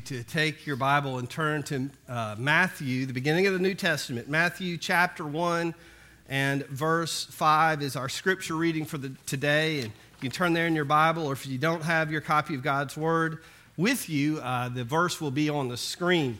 to 0.00 0.22
take 0.22 0.66
your 0.66 0.76
Bible 0.76 1.18
and 1.18 1.28
turn 1.28 1.62
to 1.64 1.90
uh, 2.08 2.36
Matthew, 2.38 3.06
the 3.06 3.12
beginning 3.12 3.46
of 3.46 3.52
the 3.52 3.58
New 3.58 3.74
Testament. 3.74 4.28
Matthew 4.28 4.76
chapter 4.76 5.24
1 5.24 5.74
and 6.28 6.66
verse 6.66 7.24
5 7.24 7.82
is 7.82 7.96
our 7.96 8.08
scripture 8.08 8.54
reading 8.54 8.84
for 8.84 8.98
the, 8.98 9.12
today. 9.26 9.80
And 9.80 9.86
you 9.86 10.20
can 10.20 10.30
turn 10.30 10.52
there 10.52 10.66
in 10.66 10.74
your 10.74 10.84
Bible, 10.84 11.26
or 11.26 11.32
if 11.32 11.46
you 11.46 11.58
don't 11.58 11.82
have 11.82 12.10
your 12.10 12.20
copy 12.20 12.54
of 12.54 12.62
God's 12.62 12.96
Word 12.96 13.38
with 13.76 14.08
you, 14.08 14.38
uh, 14.38 14.68
the 14.68 14.84
verse 14.84 15.20
will 15.20 15.30
be 15.30 15.50
on 15.50 15.68
the 15.68 15.76
screen 15.76 16.38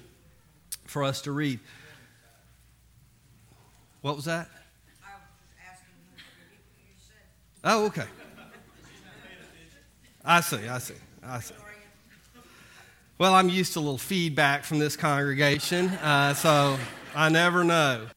for 0.86 1.05
us 1.05 1.23
to 1.23 1.32
read. 1.32 1.61
What 4.00 4.16
was 4.16 4.25
that? 4.25 4.48
Oh, 7.62 7.86
okay. 7.86 8.05
I 10.25 10.41
see, 10.41 10.68
I 10.68 10.79
see, 10.79 10.95
I 11.23 11.41
see. 11.41 11.55
Well, 13.17 13.33
I'm 13.33 13.49
used 13.49 13.75
to 13.75 13.79
a 13.79 13.81
little 13.81 13.96
feedback 13.96 14.65
from 14.65 14.81
this 14.81 14.96
congregation, 14.96 15.89
uh, 15.89 16.35
so 16.35 16.77
I 17.14 17.29
never 17.29 17.63
know. 17.63 18.09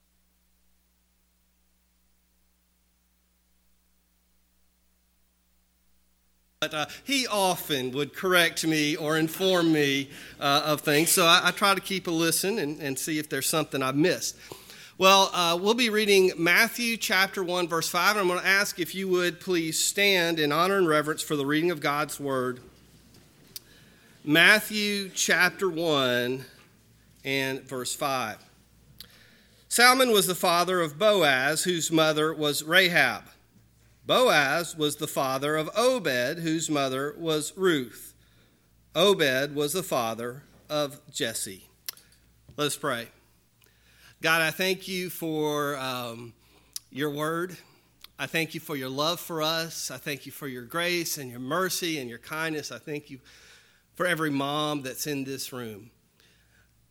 But 6.61 6.73
uh, 6.73 6.85
he 7.03 7.27
often 7.27 7.91
would 7.91 8.15
correct 8.15 8.65
me 8.65 8.95
or 8.95 9.19
inform 9.19 9.71
me 9.71 10.09
uh, 10.39 10.63
of 10.65 10.81
things, 10.81 11.11
so 11.11 11.27
I, 11.27 11.41
I, 11.43 11.51
try 11.51 11.75
to 11.75 11.81
keep 11.81 12.07
a 12.07 12.11
listen 12.11 12.57
and, 12.57 12.79
and, 12.79 12.97
see 12.97 13.19
if 13.19 13.29
there's 13.29 13.47
something 13.47 13.83
I've 13.83 13.95
missed. 13.95 14.35
Well, 14.97 15.29
uh, 15.31 15.59
we'll 15.61 15.75
be 15.75 15.91
reading 15.91 16.31
Matthew 16.39 16.97
chapter 16.97 17.43
1, 17.43 17.67
verse 17.67 17.87
5, 17.87 18.13
and 18.13 18.21
I'm 18.21 18.27
going 18.27 18.39
to 18.39 18.47
ask 18.47 18.79
if 18.79 18.95
you 18.95 19.07
would 19.09 19.39
please 19.39 19.77
stand 19.77 20.39
in 20.39 20.51
honor 20.51 20.79
and 20.79 20.87
reverence 20.87 21.21
for 21.21 21.35
the 21.35 21.45
reading 21.45 21.69
of 21.69 21.81
God's 21.81 22.19
word. 22.19 22.61
Matthew 24.29 25.07
chapter 25.07 25.69
1 25.69 26.43
and 27.23 27.61
verse 27.61 27.95
5. 27.95 28.37
Salmon 29.69 30.11
was 30.11 30.27
the 30.27 30.35
father 30.35 30.81
of 30.81 30.99
Boaz, 30.99 31.63
whose 31.63 31.93
mother 31.93 32.33
was 32.33 32.61
Rahab. 32.61 33.23
Boaz 34.05 34.75
was 34.75 34.97
the 34.97 35.07
father 35.07 35.55
of 35.55 35.69
Obed, 35.77 36.39
whose 36.39 36.69
mother 36.69 37.15
was 37.17 37.53
Ruth. 37.55 38.15
Obed 38.93 39.55
was 39.55 39.71
the 39.71 39.81
father 39.81 40.43
of 40.69 40.99
Jesse. 41.09 41.63
Let 42.57 42.67
us 42.67 42.75
pray. 42.75 43.07
God, 44.21 44.41
I 44.41 44.51
thank 44.51 44.89
you 44.89 45.09
for 45.09 45.77
um, 45.77 46.33
your 46.91 47.11
word. 47.11 47.55
I 48.19 48.25
thank 48.25 48.53
you 48.53 48.59
for 48.59 48.75
your 48.75 48.89
love 48.89 49.21
for 49.21 49.41
us. 49.41 49.89
I 49.89 49.95
thank 49.95 50.25
you 50.25 50.33
for 50.33 50.49
your 50.49 50.63
grace 50.63 51.17
and 51.17 51.31
your 51.31 51.39
mercy 51.39 51.97
and 51.97 52.09
your 52.09 52.19
kindness. 52.19 52.73
I 52.73 52.77
thank 52.77 53.09
you 53.09 53.21
for 53.97 54.05
every 54.05 54.29
mom 54.29 54.83
that's 54.83 55.07
in 55.07 55.23
this 55.23 55.51
room. 55.51 55.89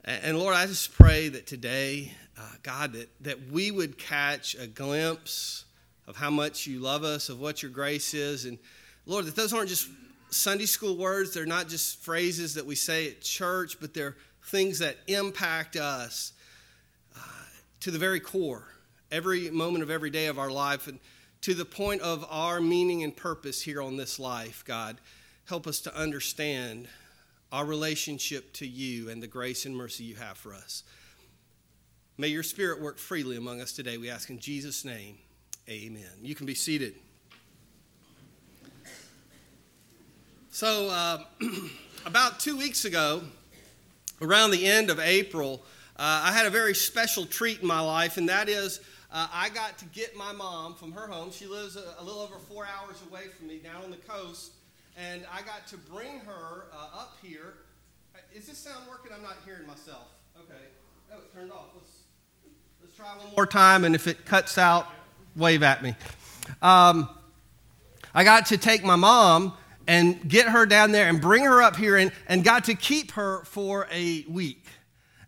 And 0.05 0.39
Lord, 0.39 0.57
I 0.57 0.67
just 0.67 0.93
pray 0.93 1.29
that 1.29 1.47
today, 1.47 2.13
uh, 2.37 2.43
God, 2.65 2.95
that, 2.95 3.09
that 3.23 3.51
we 3.51 3.71
would 3.71 3.97
catch 3.97 4.57
a 4.57 4.67
glimpse 4.67 5.65
of 6.09 6.17
how 6.17 6.31
much 6.31 6.67
you 6.67 6.81
love 6.81 7.05
us, 7.05 7.29
of 7.29 7.41
what 7.41 7.63
your 7.63 7.71
grace 7.71 8.13
is. 8.13 8.45
And 8.45 8.59
Lord, 9.07 9.25
that 9.27 9.37
those 9.37 9.53
aren't 9.53 9.69
just 9.69 9.89
Sunday 10.31 10.67
school 10.67 10.97
words, 10.97 11.33
they're 11.33 11.47
not 11.47 11.69
just 11.69 12.03
phrases 12.03 12.55
that 12.55 12.67
we 12.67 12.75
say 12.75 13.09
at 13.09 13.21
church, 13.21 13.79
but 13.81 13.95
they're 13.95 14.17
things 14.47 14.81
that 14.81 14.97
impact 15.07 15.77
us 15.77 16.33
uh, 17.17 17.21
to 17.81 17.93
the 17.93 17.99
very 17.99 18.19
core, 18.19 18.67
every 19.13 19.49
moment 19.51 19.85
of 19.85 19.91
every 19.91 20.11
day 20.11 20.27
of 20.27 20.41
our 20.41 20.51
life, 20.51 20.89
and 20.89 20.99
to 21.43 21.55
the 21.55 21.65
point 21.65 22.01
of 22.01 22.27
our 22.29 22.61
meaning 22.61 23.05
and 23.05 23.17
purpose 23.17 23.63
here 23.63 23.81
on 23.81 23.97
this 23.97 24.19
life, 24.19 24.65
God 24.67 24.97
help 25.47 25.67
us 25.67 25.81
to 25.81 25.97
understand 25.97 26.89
our 27.53 27.65
relationship 27.65 28.53
to 28.53 28.67
you 28.67 29.09
and 29.09 29.23
the 29.23 29.27
grace 29.27 29.65
and 29.65 29.77
mercy 29.77 30.05
you 30.05 30.17
have 30.17 30.37
for 30.37 30.53
us. 30.53 30.83
May 32.19 32.29
your 32.29 32.43
spirit 32.43 32.81
work 32.81 32.99
freely 32.99 33.37
among 33.37 33.61
us 33.61 33.73
today. 33.73 33.97
We 33.97 34.11
ask 34.11 34.29
in 34.29 34.41
Jesus' 34.41 34.85
name. 34.85 35.19
Amen. 35.69 36.11
You 36.21 36.35
can 36.35 36.47
be 36.47 36.55
seated. 36.55 36.95
So, 40.51 40.89
uh, 40.91 41.19
about 42.07 42.41
two 42.41 42.57
weeks 42.57 42.85
ago, 42.85 43.23
around 44.21 44.51
the 44.51 44.67
end 44.67 44.91
of 44.91 44.99
April, 44.99 45.63
uh, 45.97 46.23
I 46.25 46.33
had 46.33 46.47
a 46.47 46.51
very 46.51 46.75
special 46.75 47.25
treat 47.25 47.61
in 47.61 47.67
my 47.67 47.81
life, 47.81 48.17
and 48.17 48.29
that 48.29 48.49
is 48.49 48.81
uh, 49.13 49.29
I 49.33 49.51
got 49.51 49.79
to 49.79 49.85
get 49.87 50.17
my 50.17 50.33
mom 50.33 50.75
from 50.75 50.93
her 50.93 51.07
home. 51.07 51.31
She 51.31 51.47
lives 51.47 51.77
a, 51.77 51.85
a 51.99 52.03
little 52.03 52.21
over 52.21 52.39
four 52.39 52.67
hours 52.67 52.97
away 53.09 53.29
from 53.37 53.47
me 53.47 53.59
down 53.59 53.85
on 53.85 53.91
the 53.91 53.97
coast 53.99 54.53
and 54.97 55.25
I 55.33 55.43
got 55.43 55.67
to 55.69 55.77
bring 55.77 56.21
her 56.21 56.67
uh, 56.73 57.01
up 57.01 57.17
here. 57.23 57.55
Is 58.35 58.47
this 58.47 58.59
sound 58.59 58.85
working? 58.89 59.13
I'm 59.15 59.23
not 59.23 59.37
hearing 59.45 59.67
myself. 59.67 60.09
Okay. 60.39 60.55
Oh, 61.13 61.19
it 61.19 61.35
turned 61.35 61.53
off. 61.53 61.69
Let's, 61.75 61.91
let's 62.83 62.97
try 62.97 63.07
one 63.07 63.35
more 63.35 63.47
time, 63.47 63.85
and 63.85 63.95
if 63.95 64.07
it 64.07 64.25
cuts 64.25 64.59
out, 64.59 64.87
wave 65.37 65.63
at 65.63 65.83
me. 65.83 65.95
Um, 66.63 67.09
I 68.15 68.25
got 68.25 68.47
to 68.47 68.59
take 68.59 68.85
my 68.85 68.97
mom 68.97 69.53
and 69.87 70.29
get 70.29 70.49
her 70.49 70.67
down 70.67 70.93
there 70.93 71.09
and 71.09 71.21
bring 71.21 71.45
her 71.45 71.63
up 71.63 71.77
here 71.77 71.97
and, 71.97 72.11
and 72.29 72.43
got 72.43 72.65
to 72.65 72.75
keep 72.75 73.13
her 73.13 73.45
for 73.45 73.87
a 73.93 74.25
week. 74.29 74.66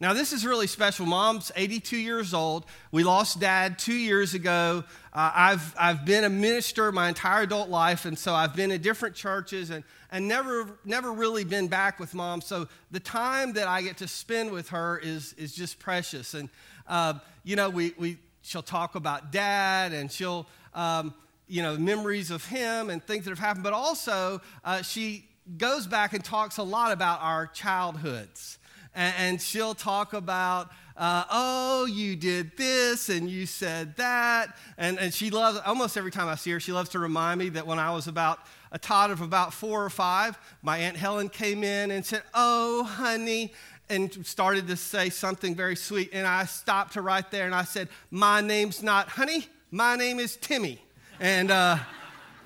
Now, 0.01 0.15
this 0.15 0.33
is 0.33 0.47
really 0.47 0.69
special. 0.69 1.07
Mom's 1.07 1.51
82 1.57 1.97
years 1.97 2.33
old. 2.33 2.67
We 2.93 3.03
lost 3.03 3.41
dad 3.41 3.81
two 3.81 3.97
years 3.97 4.33
ago. 4.33 4.85
Uh, 5.13 5.33
I've, 5.35 5.75
I've 5.77 6.05
been 6.05 6.23
a 6.23 6.29
minister 6.29 6.93
my 6.93 7.09
entire 7.09 7.43
adult 7.43 7.69
life, 7.69 8.05
and 8.05 8.17
so 8.17 8.33
I've 8.33 8.55
been 8.55 8.71
in 8.71 8.81
different 8.81 9.17
churches 9.17 9.71
and, 9.71 9.83
and 10.13 10.29
never, 10.29 10.79
never 10.85 11.13
really 11.13 11.43
been 11.43 11.67
back 11.67 11.99
with 11.99 12.15
mom. 12.15 12.43
So 12.43 12.69
the 12.93 13.01
time 13.01 13.55
that 13.55 13.67
I 13.67 13.83
get 13.83 13.97
to 13.97 14.07
spend 14.07 14.53
with 14.53 14.69
her 14.69 15.01
is, 15.03 15.33
is 15.33 15.53
just 15.53 15.81
precious. 15.81 16.35
And, 16.35 16.49
uh, 16.87 17.15
you 17.43 17.57
know, 17.57 17.69
we, 17.69 17.93
we, 17.99 18.19
she'll 18.43 18.63
talk 18.63 18.95
about 18.95 19.33
dad 19.33 19.93
and 19.93 20.13
she'll, 20.13 20.47
um, 20.75 21.13
you 21.49 21.61
know, 21.61 21.77
memories 21.77 22.31
of 22.31 22.45
him 22.45 22.91
and 22.91 23.03
things 23.03 23.25
that 23.25 23.31
have 23.31 23.41
happened, 23.41 23.65
but 23.65 23.73
also 23.73 24.41
uh, 24.65 24.81
she 24.83 25.25
goes 25.57 25.89
back 25.89 26.13
and 26.13 26.25
talks 26.25 26.59
a 26.59 26.63
lot 26.63 26.93
about 26.93 27.21
our 27.21 27.49
childhoods 27.49 28.59
and, 28.95 29.15
and 29.19 29.43
she'll 29.43 29.75
talk 29.75 30.13
about, 30.13 30.71
uh, 30.97 31.25
oh, 31.31 31.87
you 31.87 32.17
did 32.17 32.57
this 32.57 33.09
and 33.09 33.31
you 33.31 33.47
said 33.47 33.97
that. 33.97 34.57
And, 34.77 34.99
and 34.99 35.13
she 35.13 35.31
loves, 35.31 35.61
almost 35.65 35.97
every 35.97 36.11
time 36.11 36.29
I 36.29 36.35
see 36.35 36.51
her, 36.51 36.61
she 36.61 36.73
loves 36.73 36.91
to 36.91 36.99
remind 36.99 37.39
me 37.39 37.49
that 37.51 37.67
when 37.67 37.79
I 37.79 37.93
was 37.93 38.09
about 38.09 38.41
a 38.73 38.79
tot 38.79 39.11
of 39.11 39.21
about 39.21 39.53
four 39.53 39.85
or 39.85 39.91
five, 39.91 40.39
my 40.63 40.79
Aunt 40.79 40.97
Helen 40.97 41.29
came 41.29 41.65
in 41.65 41.91
and 41.91 42.05
said, 42.05 42.23
oh, 42.35 42.85
honey, 42.85 43.53
and 43.91 44.27
started 44.27 44.67
to 44.69 44.77
say 44.77 45.11
something 45.11 45.55
very 45.55 45.77
sweet. 45.77 46.11
And 46.13 46.27
I 46.27 46.45
stopped 46.45 46.95
her 46.95 47.03
right 47.03 47.29
there 47.31 47.47
and 47.47 47.55
I 47.55 47.65
said, 47.65 47.89
My 48.11 48.41
name's 48.41 48.83
not 48.83 49.09
Honey, 49.09 49.47
my 49.71 49.97
name 49.97 50.19
is 50.19 50.37
Timmy. 50.37 50.79
And, 51.21 51.51
uh, 51.51 51.79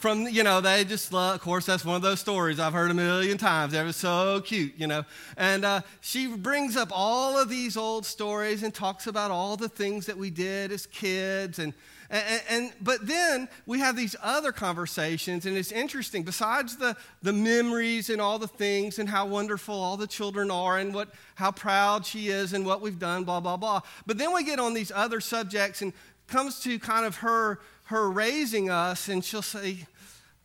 from, 0.03 0.27
you 0.27 0.43
know, 0.43 0.61
they 0.61 0.83
just 0.83 1.13
love, 1.13 1.37
of 1.37 1.41
course, 1.41 1.65
that's 1.65 1.85
one 1.85 1.95
of 1.95 2.03
those 2.03 2.19
stories 2.19 2.59
I've 2.59 2.73
heard 2.73 2.91
a 2.91 2.95
million 2.95 3.39
times. 3.39 3.73
They 3.73 3.85
were 3.85 3.93
so 3.93 4.41
cute, 4.41 4.73
you 4.77 4.89
know. 4.89 5.05
And 5.37 5.65
uh, 5.65 5.83
she 6.01 6.27
brings 6.27 6.77
up 6.77 6.89
all 6.91 7.39
of 7.39 7.49
these 7.49 7.77
old 7.77 8.05
stories 8.05 8.65
and 8.65 8.75
talks 8.75 9.07
about 9.07 9.31
all 9.31 9.57
the 9.57 9.69
things 9.69 10.07
that 10.07 10.19
we 10.19 10.29
did 10.29 10.73
as 10.73 10.87
kids. 10.87 11.61
And, 11.61 11.73
and, 12.11 12.43
and, 12.51 12.73
but 12.81 13.07
then 13.07 13.49
we 13.65 13.79
have 13.79 13.95
these 13.95 14.17
other 14.21 14.51
conversations, 14.51 15.47
and 15.47 15.57
it's 15.57 15.71
interesting. 15.71 16.25
Besides 16.25 16.79
the, 16.79 16.97
the 17.23 17.33
memories 17.33 18.11
and 18.11 18.21
all 18.21 18.41
the 18.41 18.49
things 18.49 18.99
and 18.99 19.09
how 19.09 19.27
wonderful 19.27 19.77
all 19.77 19.97
the 19.97 20.09
children 20.09 20.51
are 20.51 20.79
and 20.79 20.93
what, 20.93 21.11
how 21.37 21.53
proud 21.53 22.05
she 22.05 22.27
is 22.27 22.55
and 22.55 22.67
what 22.67 22.81
we've 22.81 22.99
done, 22.99 23.23
blah, 23.23 23.39
blah, 23.39 23.57
blah. 23.57 23.83
But 24.05 24.19
then 24.19 24.35
we 24.35 24.43
get 24.43 24.59
on 24.59 24.75
these 24.75 24.91
other 24.93 25.21
subjects 25.21 25.81
and 25.81 25.93
comes 26.27 26.59
to 26.65 26.77
kind 26.81 27.07
of 27.07 27.19
her 27.19 27.61
her 27.93 28.11
raising 28.11 28.71
us, 28.71 29.09
and 29.09 29.23
she'll 29.23 29.43
say, 29.43 29.87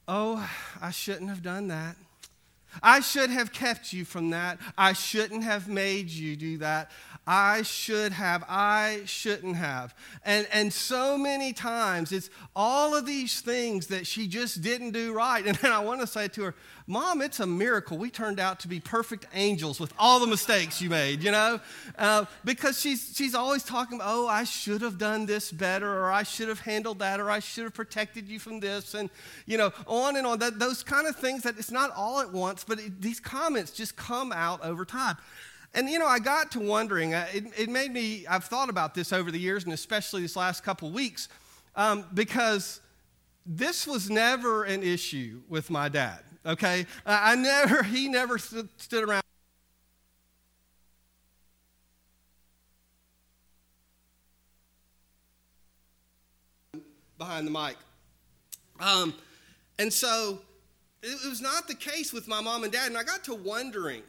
Oh, 0.08 0.50
I 0.82 0.92
shouldn't 0.92 1.30
have 1.30 1.44
done 1.44 1.68
that. 1.68 1.96
I 2.82 3.00
should 3.00 3.30
have 3.30 3.52
kept 3.52 3.92
you 3.92 4.06
from 4.06 4.30
that. 4.30 4.60
I 4.78 4.94
shouldn't 4.94 5.44
have 5.44 5.68
made 5.68 6.10
you 6.10 6.36
do 6.36 6.58
that. 6.60 6.92
I 7.30 7.64
should 7.64 8.14
have. 8.14 8.46
I 8.48 9.02
shouldn't 9.04 9.58
have. 9.58 9.94
And, 10.24 10.48
and 10.54 10.72
so 10.72 11.18
many 11.18 11.52
times 11.52 12.14
it's 12.14 12.30
all 12.56 12.96
of 12.96 13.06
these 13.06 13.42
things 13.42 13.88
that 13.88 14.08
she 14.08 14.28
just 14.28 14.62
didn't 14.62 14.92
do 14.92 15.14
right. 15.14 15.46
And 15.48 15.56
then 15.58 15.72
I 15.72 15.80
want 15.80 16.02
to 16.02 16.08
say 16.08 16.30
to 16.30 16.44
her, 16.44 16.56
Mom, 16.88 17.22
it's 17.22 17.42
a 17.42 17.46
miracle. 17.46 17.98
We 17.98 18.10
turned 18.10 18.40
out 18.40 18.62
to 18.62 18.70
be 18.70 18.80
perfect 18.80 19.26
angels 19.34 19.78
with 19.78 19.94
all 20.00 20.22
the 20.22 20.28
mistakes 20.28 20.82
you 20.82 20.90
made, 20.90 21.22
you 21.22 21.32
know? 21.32 21.60
Uh, 21.98 22.26
because 22.46 22.80
she's, 22.80 23.14
she's 23.14 23.36
always 23.36 23.64
talking 23.64 24.00
oh, 24.02 24.28
I 24.28 24.46
should 24.46 24.82
have 24.82 24.98
done 24.98 25.26
this 25.26 25.52
better, 25.52 25.92
or 25.92 26.12
I 26.12 26.24
should 26.24 26.48
have 26.48 26.62
handled 26.62 27.00
that, 27.00 27.20
or 27.20 27.30
I 27.30 27.40
should 27.40 27.66
have 27.66 27.74
protected 27.74 28.30
you 28.30 28.40
from 28.40 28.62
this, 28.62 28.94
and, 28.94 29.10
you 29.46 29.58
know, 29.58 29.74
on 29.86 30.16
and 30.16 30.26
on. 30.26 30.40
That, 30.40 30.60
those 30.60 30.82
kind 30.82 31.08
of 31.08 31.18
things 31.18 31.44
that 31.44 31.58
it's 31.58 31.72
not 31.72 31.92
all 31.94 32.22
at 32.22 32.32
once, 32.32 32.64
but 32.64 32.80
it, 32.80 33.02
these 33.02 33.20
comments 33.20 33.72
just 33.72 33.98
come 33.98 34.32
out 34.32 34.64
over 34.64 34.86
time. 34.86 35.18
And 35.74 35.90
you 35.90 36.00
know, 36.00 36.08
I 36.08 36.20
got 36.20 36.52
to 36.54 36.60
wondering, 36.60 37.14
uh, 37.14 37.28
it, 37.34 37.46
it 37.58 37.70
made 37.70 37.92
me, 37.92 38.26
I've 38.28 38.46
thought 38.46 38.70
about 38.70 38.96
this 38.96 39.14
over 39.14 39.32
the 39.32 39.40
years 39.40 39.64
and 39.64 39.74
especially 39.74 40.22
this 40.22 40.36
last 40.36 40.64
couple 40.64 40.90
weeks, 40.92 41.30
um, 41.76 42.06
because 42.14 42.82
this 43.46 43.86
was 43.86 44.10
never 44.10 44.64
an 44.64 44.84
issue 44.84 45.42
with 45.48 45.70
my 45.70 45.88
dad, 45.88 46.20
okay? 46.46 46.86
I 47.06 47.36
never, 47.36 47.84
he 47.84 48.08
never 48.08 48.38
stood 48.38 49.04
around. 49.04 49.22
behind 57.18 57.48
the 57.48 57.52
mic. 57.52 57.76
Um, 58.80 59.14
and 59.80 59.92
so 59.92 60.40
it 61.02 61.28
was 61.28 61.42
not 61.42 61.68
the 61.68 61.76
case 61.76 62.14
with 62.14 62.28
my 62.28 62.42
mom 62.42 62.64
and 62.64 62.72
dad. 62.72 62.88
And 62.88 62.98
I 62.98 63.04
got 63.04 63.24
to 63.26 63.34
wondering, 63.34 64.04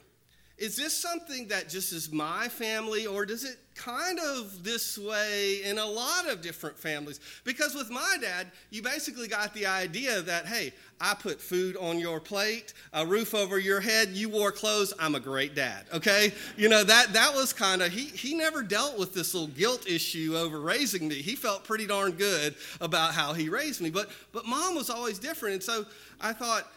is 0.59 0.77
this 0.77 0.93
something 0.93 1.49
that 1.49 1.69
just 1.69 1.93
is 1.93 2.13
my 2.13 2.49
family, 2.49 3.07
or 3.07 3.25
does 3.25 3.45
it 3.45 3.59
kind 3.77 4.19
of 4.19 4.65
this 4.65 4.99
way 4.99 5.63
in 5.63 5.79
a 5.79 5.87
lot 5.87 6.29
of 6.29 6.43
different 6.43 6.77
families? 6.77 7.21
Because 7.45 7.77
with 7.77 7.91
my 7.91 8.17
dad, 8.21 8.49
you 8.71 8.83
basically 8.83 9.29
got 9.29 9.55
the 9.55 9.67
idea 9.67 10.21
that, 10.21 10.47
hey, 10.47 10.73
I 11.01 11.15
put 11.15 11.41
food 11.41 11.77
on 11.77 12.01
your 12.01 12.19
plate, 12.19 12.75
a 12.93 13.07
roof 13.07 13.37
over 13.37 13.61
your 13.61 13.79
head, 13.79 14.09
you 14.09 14.29
wore 14.29 14.51
clothes, 14.51 14.93
I'm 14.99 15.15
a 15.15 15.21
great 15.21 15.55
dad, 15.55 15.85
okay? 15.95 16.33
You 16.57 16.69
know, 16.69 16.83
that, 16.83 17.13
that 17.13 17.33
was 17.37 17.53
kind 17.53 17.81
of, 17.81 17.93
he, 17.93 18.07
he 18.07 18.35
never 18.35 18.65
dealt 18.65 18.99
with 18.99 19.15
this 19.15 19.35
little 19.35 19.51
guilt 19.51 19.89
issue 19.89 20.35
over 20.37 20.59
raising 20.59 21.07
me. 21.07 21.23
He 21.23 21.37
felt 21.37 21.63
pretty 21.63 21.87
darn 21.87 22.13
good 22.13 22.57
about 22.81 23.15
how 23.15 23.33
he 23.33 23.49
raised 23.49 23.81
me. 23.81 23.91
But, 23.91 24.11
but 24.33 24.45
mom 24.45 24.75
was 24.75 24.91
always 24.91 25.21
different. 25.21 25.55
And 25.55 25.63
so 25.63 25.87
I 26.21 26.33
thought, 26.33 26.69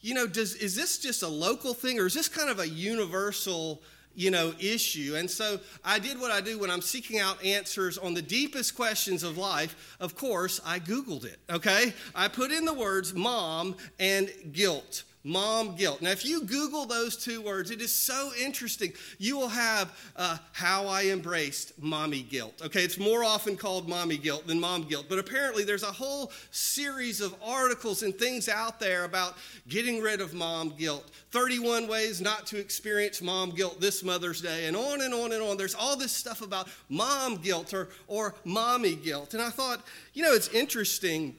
you 0.00 0.14
know, 0.14 0.26
does, 0.26 0.54
is 0.54 0.74
this 0.74 0.98
just 0.98 1.22
a 1.22 1.28
local 1.28 1.74
thing 1.74 1.98
or 1.98 2.06
is 2.06 2.14
this 2.14 2.28
kind 2.28 2.50
of 2.50 2.58
a 2.58 2.68
universal, 2.68 3.82
you 4.14 4.30
know, 4.30 4.54
issue? 4.58 5.14
And 5.16 5.30
so 5.30 5.60
I 5.84 5.98
did 5.98 6.18
what 6.20 6.30
I 6.30 6.40
do 6.40 6.58
when 6.58 6.70
I'm 6.70 6.80
seeking 6.80 7.18
out 7.18 7.42
answers 7.44 7.98
on 7.98 8.14
the 8.14 8.22
deepest 8.22 8.74
questions 8.74 9.22
of 9.22 9.36
life. 9.36 9.96
Of 10.00 10.16
course, 10.16 10.60
I 10.64 10.78
Googled 10.78 11.24
it, 11.24 11.38
okay? 11.50 11.92
I 12.14 12.28
put 12.28 12.50
in 12.50 12.64
the 12.64 12.74
words 12.74 13.14
mom 13.14 13.76
and 13.98 14.30
guilt 14.52 15.04
mom 15.22 15.76
guilt. 15.76 16.00
Now, 16.00 16.10
if 16.10 16.24
you 16.24 16.44
Google 16.44 16.86
those 16.86 17.16
two 17.16 17.42
words, 17.42 17.70
it 17.70 17.80
is 17.80 17.94
so 17.94 18.30
interesting. 18.42 18.92
You 19.18 19.36
will 19.36 19.48
have 19.48 19.96
uh, 20.16 20.38
how 20.52 20.86
I 20.86 21.06
embraced 21.06 21.80
mommy 21.80 22.22
guilt. 22.22 22.60
Okay, 22.64 22.82
it's 22.82 22.98
more 22.98 23.22
often 23.22 23.56
called 23.56 23.88
mommy 23.88 24.16
guilt 24.16 24.46
than 24.46 24.58
mom 24.58 24.84
guilt, 24.84 25.06
but 25.08 25.18
apparently 25.18 25.64
there's 25.64 25.82
a 25.82 25.86
whole 25.86 26.32
series 26.50 27.20
of 27.20 27.34
articles 27.44 28.02
and 28.02 28.14
things 28.14 28.48
out 28.48 28.80
there 28.80 29.04
about 29.04 29.36
getting 29.68 30.00
rid 30.00 30.20
of 30.20 30.32
mom 30.32 30.74
guilt. 30.78 31.10
31 31.32 31.86
ways 31.86 32.20
not 32.20 32.46
to 32.46 32.58
experience 32.58 33.20
mom 33.20 33.50
guilt 33.50 33.80
this 33.80 34.02
Mother's 34.02 34.40
Day, 34.40 34.66
and 34.66 34.76
on 34.76 35.02
and 35.02 35.12
on 35.12 35.32
and 35.32 35.42
on. 35.42 35.56
There's 35.56 35.74
all 35.74 35.96
this 35.96 36.12
stuff 36.12 36.40
about 36.40 36.68
mom 36.88 37.36
guilt 37.36 37.74
or, 37.74 37.88
or 38.06 38.34
mommy 38.44 38.94
guilt. 38.94 39.34
And 39.34 39.42
I 39.42 39.50
thought, 39.50 39.84
you 40.14 40.22
know, 40.22 40.32
it's 40.32 40.48
interesting 40.48 41.36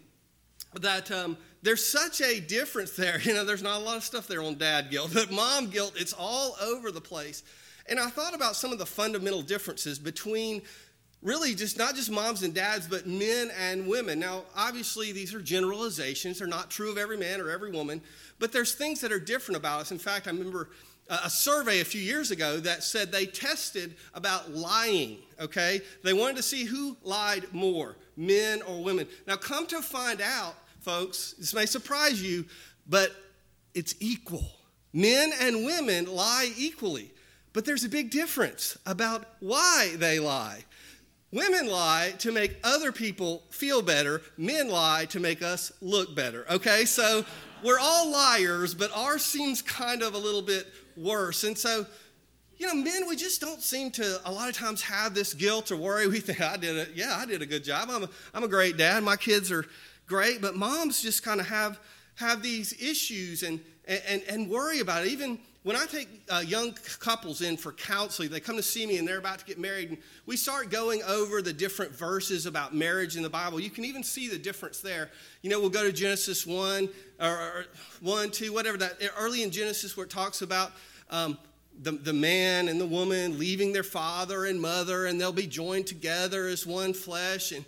that. 0.79 1.09
Um, 1.09 1.37
there's 1.61 1.85
such 1.85 2.21
a 2.21 2.39
difference 2.39 2.91
there. 2.91 3.19
You 3.31 3.33
know, 3.33 3.45
there's 3.45 3.63
not 3.63 3.81
a 3.81 3.83
lot 3.83 3.97
of 3.97 4.03
stuff 4.03 4.27
there 4.27 4.41
on 4.41 4.57
dad 4.57 4.89
guilt, 4.89 5.11
but 5.13 5.31
mom 5.31 5.69
guilt, 5.69 5.93
it's 5.95 6.13
all 6.13 6.55
over 6.61 6.91
the 6.91 7.01
place. 7.01 7.43
And 7.87 7.99
I 7.99 8.07
thought 8.09 8.33
about 8.33 8.55
some 8.55 8.71
of 8.71 8.79
the 8.79 8.85
fundamental 8.85 9.41
differences 9.41 9.99
between 9.99 10.61
really 11.21 11.53
just 11.53 11.77
not 11.77 11.95
just 11.95 12.11
moms 12.11 12.43
and 12.43 12.53
dads, 12.53 12.87
but 12.87 13.07
men 13.07 13.51
and 13.59 13.87
women. 13.87 14.19
Now, 14.19 14.43
obviously, 14.55 15.11
these 15.11 15.33
are 15.33 15.41
generalizations. 15.41 16.39
They're 16.39 16.47
not 16.47 16.69
true 16.69 16.91
of 16.91 16.97
every 16.97 17.17
man 17.17 17.39
or 17.39 17.49
every 17.49 17.71
woman, 17.71 18.01
but 18.39 18.51
there's 18.51 18.73
things 18.73 19.01
that 19.01 19.11
are 19.11 19.19
different 19.19 19.57
about 19.57 19.81
us. 19.81 19.91
In 19.91 19.99
fact, 19.99 20.27
I 20.27 20.31
remember 20.31 20.69
a 21.09 21.29
survey 21.29 21.81
a 21.81 21.85
few 21.85 22.01
years 22.01 22.31
ago 22.31 22.57
that 22.59 22.83
said 22.83 23.11
they 23.11 23.25
tested 23.25 23.95
about 24.13 24.51
lying, 24.51 25.17
okay? 25.39 25.81
They 26.03 26.13
wanted 26.13 26.37
to 26.37 26.43
see 26.43 26.63
who 26.63 26.95
lied 27.03 27.45
more, 27.51 27.97
men 28.15 28.61
or 28.61 28.81
women. 28.81 29.07
Now, 29.27 29.35
come 29.35 29.67
to 29.67 29.81
find 29.81 30.21
out, 30.21 30.55
folks. 30.81 31.33
This 31.37 31.53
may 31.53 31.65
surprise 31.65 32.21
you, 32.21 32.45
but 32.87 33.15
it's 33.73 33.95
equal. 33.99 34.45
Men 34.93 35.31
and 35.39 35.65
women 35.65 36.05
lie 36.05 36.51
equally, 36.57 37.11
but 37.53 37.65
there's 37.65 37.83
a 37.83 37.89
big 37.89 38.09
difference 38.09 38.77
about 38.85 39.25
why 39.39 39.93
they 39.97 40.19
lie. 40.19 40.65
Women 41.31 41.67
lie 41.67 42.13
to 42.19 42.31
make 42.33 42.57
other 42.63 42.91
people 42.91 43.43
feel 43.51 43.81
better, 43.81 44.21
men 44.37 44.67
lie 44.69 45.05
to 45.11 45.19
make 45.21 45.41
us 45.41 45.71
look 45.81 46.13
better, 46.13 46.45
okay? 46.51 46.83
So 46.83 47.23
we're 47.63 47.79
all 47.79 48.11
liars, 48.11 48.73
but 48.73 48.91
ours 48.93 49.23
seems 49.23 49.61
kind 49.61 50.01
of 50.01 50.13
a 50.13 50.17
little 50.17 50.41
bit 50.41 50.67
worse. 50.97 51.45
And 51.45 51.57
so, 51.57 51.85
you 52.57 52.67
know, 52.67 52.75
men, 52.75 53.07
we 53.07 53.15
just 53.15 53.39
don't 53.39 53.61
seem 53.61 53.91
to 53.91 54.19
a 54.25 54.31
lot 54.31 54.49
of 54.49 54.55
times 54.55 54.81
have 54.81 55.13
this 55.13 55.33
guilt 55.33 55.71
or 55.71 55.77
worry. 55.77 56.05
We 56.07 56.19
think, 56.19 56.41
I 56.41 56.57
did 56.57 56.75
it. 56.75 56.91
Yeah, 56.95 57.15
I 57.15 57.25
did 57.25 57.41
a 57.41 57.45
good 57.45 57.63
job. 57.63 57.89
I'm 57.89 58.03
a, 58.03 58.09
I'm 58.33 58.43
a 58.43 58.49
great 58.49 58.75
dad. 58.75 59.01
My 59.03 59.15
kids 59.15 59.51
are 59.51 59.65
great, 60.11 60.41
but 60.41 60.57
moms 60.57 61.01
just 61.01 61.23
kind 61.23 61.39
of 61.39 61.47
have 61.47 61.79
have 62.15 62.43
these 62.43 62.73
issues 62.73 63.43
and, 63.43 63.61
and, 63.87 64.21
and 64.27 64.49
worry 64.49 64.81
about 64.81 65.05
it. 65.05 65.11
Even 65.13 65.39
when 65.63 65.77
I 65.77 65.85
take 65.85 66.09
uh, 66.29 66.43
young 66.45 66.73
couples 66.99 67.41
in 67.41 67.55
for 67.55 67.71
counseling, 67.71 68.27
they 68.29 68.41
come 68.41 68.57
to 68.57 68.61
see 68.61 68.85
me 68.85 68.97
and 68.97 69.07
they're 69.07 69.19
about 69.19 69.39
to 69.39 69.45
get 69.45 69.57
married, 69.57 69.87
and 69.87 69.97
we 70.25 70.35
start 70.35 70.69
going 70.69 71.01
over 71.03 71.41
the 71.41 71.53
different 71.53 71.95
verses 71.95 72.45
about 72.45 72.75
marriage 72.75 73.15
in 73.15 73.23
the 73.23 73.29
Bible. 73.29 73.57
You 73.61 73.69
can 73.69 73.85
even 73.85 74.03
see 74.03 74.27
the 74.27 74.37
difference 74.37 74.81
there. 74.81 75.09
You 75.43 75.49
know, 75.49 75.61
we'll 75.61 75.69
go 75.69 75.85
to 75.85 75.93
Genesis 75.93 76.45
1 76.45 76.89
or, 77.21 77.27
or 77.29 77.65
1, 78.01 78.31
2, 78.31 78.51
whatever 78.51 78.77
that, 78.79 78.97
early 79.17 79.43
in 79.43 79.49
Genesis 79.49 79.95
where 79.95 80.05
it 80.05 80.09
talks 80.09 80.41
about 80.41 80.73
um, 81.09 81.37
the, 81.81 81.93
the 81.93 82.13
man 82.13 82.67
and 82.67 82.81
the 82.81 82.85
woman 82.85 83.39
leaving 83.39 83.71
their 83.71 83.83
father 83.83 84.43
and 84.43 84.61
mother, 84.61 85.05
and 85.05 85.21
they'll 85.21 85.31
be 85.31 85.47
joined 85.47 85.87
together 85.87 86.47
as 86.47 86.67
one 86.67 86.93
flesh. 86.93 87.53
And 87.53 87.63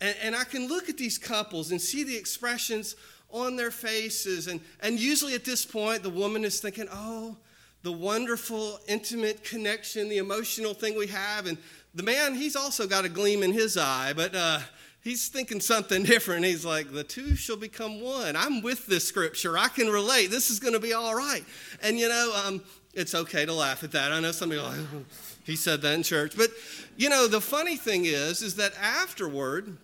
and, 0.00 0.16
and 0.22 0.36
I 0.36 0.44
can 0.44 0.68
look 0.68 0.88
at 0.88 0.96
these 0.96 1.18
couples 1.18 1.70
and 1.70 1.80
see 1.80 2.04
the 2.04 2.16
expressions 2.16 2.96
on 3.30 3.56
their 3.56 3.70
faces. 3.70 4.46
And, 4.46 4.60
and 4.80 4.98
usually 4.98 5.34
at 5.34 5.44
this 5.44 5.64
point, 5.64 6.02
the 6.02 6.10
woman 6.10 6.44
is 6.44 6.60
thinking, 6.60 6.86
oh, 6.90 7.36
the 7.82 7.92
wonderful, 7.92 8.80
intimate 8.88 9.44
connection, 9.44 10.08
the 10.08 10.18
emotional 10.18 10.74
thing 10.74 10.96
we 10.96 11.06
have. 11.08 11.46
And 11.46 11.58
the 11.94 12.02
man, 12.02 12.34
he's 12.34 12.56
also 12.56 12.86
got 12.86 13.04
a 13.04 13.08
gleam 13.08 13.42
in 13.42 13.52
his 13.52 13.76
eye, 13.76 14.12
but 14.14 14.34
uh, 14.34 14.60
he's 15.02 15.28
thinking 15.28 15.60
something 15.60 16.02
different. 16.04 16.44
He's 16.44 16.64
like, 16.64 16.92
the 16.92 17.04
two 17.04 17.36
shall 17.36 17.56
become 17.56 18.00
one. 18.00 18.36
I'm 18.36 18.62
with 18.62 18.86
this 18.86 19.06
scripture. 19.06 19.58
I 19.58 19.68
can 19.68 19.88
relate. 19.88 20.30
This 20.30 20.50
is 20.50 20.58
going 20.58 20.74
to 20.74 20.80
be 20.80 20.92
all 20.92 21.14
right. 21.14 21.44
And, 21.82 21.98
you 21.98 22.08
know, 22.08 22.42
um, 22.46 22.62
it's 22.94 23.14
okay 23.14 23.46
to 23.46 23.52
laugh 23.52 23.84
at 23.84 23.92
that. 23.92 24.12
I 24.12 24.20
know 24.20 24.32
some 24.32 24.50
people 24.50 24.66
are 24.66 24.70
like, 24.70 24.86
he 25.44 25.56
said 25.56 25.82
that 25.82 25.94
in 25.94 26.02
church. 26.02 26.36
But, 26.36 26.50
you 26.96 27.08
know, 27.08 27.26
the 27.28 27.40
funny 27.40 27.76
thing 27.76 28.06
is, 28.06 28.42
is 28.42 28.56
that 28.56 28.72
afterward, 28.80 29.76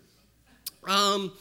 um, 0.88 1.32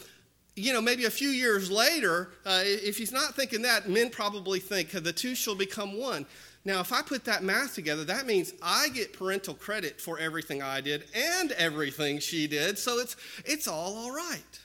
you 0.56 0.72
know, 0.72 0.82
maybe 0.82 1.06
a 1.06 1.10
few 1.10 1.30
years 1.30 1.72
later, 1.72 2.30
uh, 2.46 2.62
if 2.64 2.98
he's 2.98 3.12
not 3.12 3.36
thinking 3.36 3.64
that, 3.64 3.90
men 3.90 4.10
probably 4.10 4.60
think 4.60 4.92
the 4.92 5.14
two 5.14 5.36
shall 5.36 5.56
become 5.56 5.98
one. 5.98 6.26
Now, 6.66 6.80
if 6.80 6.94
I 6.94 7.02
put 7.02 7.26
that 7.26 7.44
math 7.44 7.76
together, 7.76 8.06
that 8.06 8.26
means 8.26 8.54
I 8.62 8.90
get 8.90 9.14
parental 9.14 9.54
credit 9.54 10.00
for 10.00 10.18
everything 10.18 10.62
I 10.62 10.80
did 10.80 11.06
and 11.14 11.52
everything 11.54 12.20
she 12.20 12.48
did, 12.48 12.78
so 12.78 13.00
it's, 13.00 13.16
it's 13.46 13.68
all 13.68 13.98
all 13.98 14.12
right. 14.12 14.60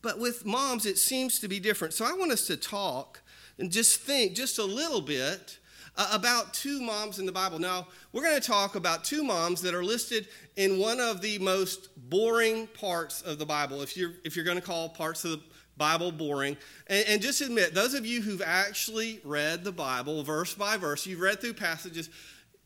But 0.00 0.20
with 0.20 0.44
moms, 0.44 0.86
it 0.86 0.98
seems 0.98 1.40
to 1.40 1.48
be 1.48 1.58
different. 1.58 1.94
So 1.94 2.04
I 2.04 2.12
want 2.12 2.30
us 2.30 2.46
to 2.48 2.56
talk 2.56 3.22
and 3.58 3.72
just 3.72 4.00
think 4.00 4.34
just 4.34 4.58
a 4.58 4.64
little 4.64 5.00
bit 5.00 5.58
uh, 5.96 6.08
about 6.12 6.52
two 6.52 6.80
moms 6.80 7.18
in 7.18 7.26
the 7.26 7.32
Bible. 7.32 7.58
Now, 7.58 7.86
we're 8.12 8.22
going 8.22 8.40
to 8.40 8.46
talk 8.46 8.74
about 8.74 9.04
two 9.04 9.22
moms 9.22 9.62
that 9.62 9.74
are 9.74 9.84
listed 9.84 10.28
in 10.56 10.78
one 10.78 11.00
of 11.00 11.20
the 11.20 11.38
most 11.38 11.88
boring 12.10 12.66
parts 12.68 13.22
of 13.22 13.38
the 13.38 13.46
Bible, 13.46 13.82
if 13.82 13.96
you're, 13.96 14.12
if 14.24 14.36
you're 14.36 14.44
going 14.44 14.58
to 14.58 14.64
call 14.64 14.88
parts 14.88 15.24
of 15.24 15.32
the 15.32 15.40
Bible 15.76 16.12
boring. 16.12 16.56
And, 16.86 17.04
and 17.08 17.22
just 17.22 17.40
admit, 17.40 17.74
those 17.74 17.94
of 17.94 18.06
you 18.06 18.22
who've 18.22 18.42
actually 18.44 19.20
read 19.24 19.64
the 19.64 19.72
Bible 19.72 20.22
verse 20.22 20.54
by 20.54 20.76
verse, 20.76 21.06
you've 21.06 21.20
read 21.20 21.40
through 21.40 21.54
passages, 21.54 22.10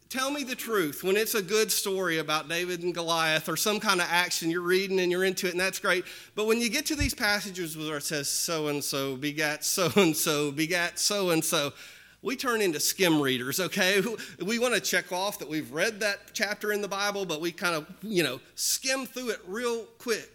tell 0.08 0.30
me 0.30 0.42
the 0.42 0.54
truth 0.54 1.04
when 1.04 1.16
it's 1.16 1.34
a 1.34 1.42
good 1.42 1.70
story 1.70 2.18
about 2.18 2.48
David 2.48 2.82
and 2.82 2.94
Goliath 2.94 3.48
or 3.48 3.56
some 3.56 3.78
kind 3.78 4.00
of 4.00 4.06
action 4.10 4.50
you're 4.50 4.62
reading 4.62 5.00
and 5.00 5.12
you're 5.12 5.24
into 5.24 5.46
it 5.46 5.52
and 5.52 5.60
that's 5.60 5.78
great. 5.78 6.04
But 6.34 6.46
when 6.46 6.60
you 6.60 6.70
get 6.70 6.86
to 6.86 6.96
these 6.96 7.14
passages 7.14 7.76
where 7.76 7.98
it 7.98 8.04
says 8.04 8.28
so 8.28 8.68
and 8.68 8.82
so 8.82 9.16
begat 9.16 9.64
so 9.64 9.90
and 9.96 10.16
so 10.16 10.50
begat 10.50 10.98
so 10.98 11.30
and 11.30 11.44
so, 11.44 11.72
we 12.22 12.36
turn 12.36 12.60
into 12.60 12.80
skim 12.80 13.20
readers, 13.20 13.60
okay? 13.60 14.02
We 14.44 14.58
want 14.58 14.74
to 14.74 14.80
check 14.80 15.12
off 15.12 15.38
that 15.38 15.48
we've 15.48 15.70
read 15.70 16.00
that 16.00 16.18
chapter 16.32 16.72
in 16.72 16.82
the 16.82 16.88
Bible, 16.88 17.24
but 17.24 17.40
we 17.40 17.52
kind 17.52 17.74
of, 17.74 17.86
you 18.02 18.22
know, 18.22 18.40
skim 18.54 19.06
through 19.06 19.30
it 19.30 19.40
real 19.46 19.84
quick. 19.98 20.30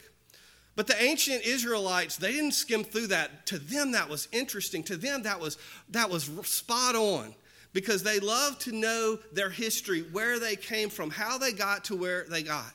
But 0.75 0.87
the 0.87 1.01
ancient 1.01 1.43
Israelites, 1.43 2.15
they 2.15 2.31
didn't 2.31 2.53
skim 2.53 2.83
through 2.83 3.07
that. 3.07 3.45
To 3.47 3.59
them, 3.59 3.91
that 3.91 4.09
was 4.09 4.27
interesting. 4.31 4.81
To 4.83 4.97
them, 4.97 5.23
that 5.23 5.39
was, 5.39 5.57
that 5.89 6.09
was 6.09 6.31
spot 6.43 6.95
on 6.95 7.35
because 7.73 8.01
they 8.01 8.19
loved 8.19 8.61
to 8.61 8.71
know 8.71 9.19
their 9.31 9.49
history, 9.49 10.01
where 10.11 10.39
they 10.39 10.55
came 10.55 10.89
from, 10.89 11.09
how 11.09 11.37
they 11.37 11.51
got 11.51 11.83
to 11.85 11.95
where 11.95 12.25
they 12.29 12.43
got. 12.43 12.73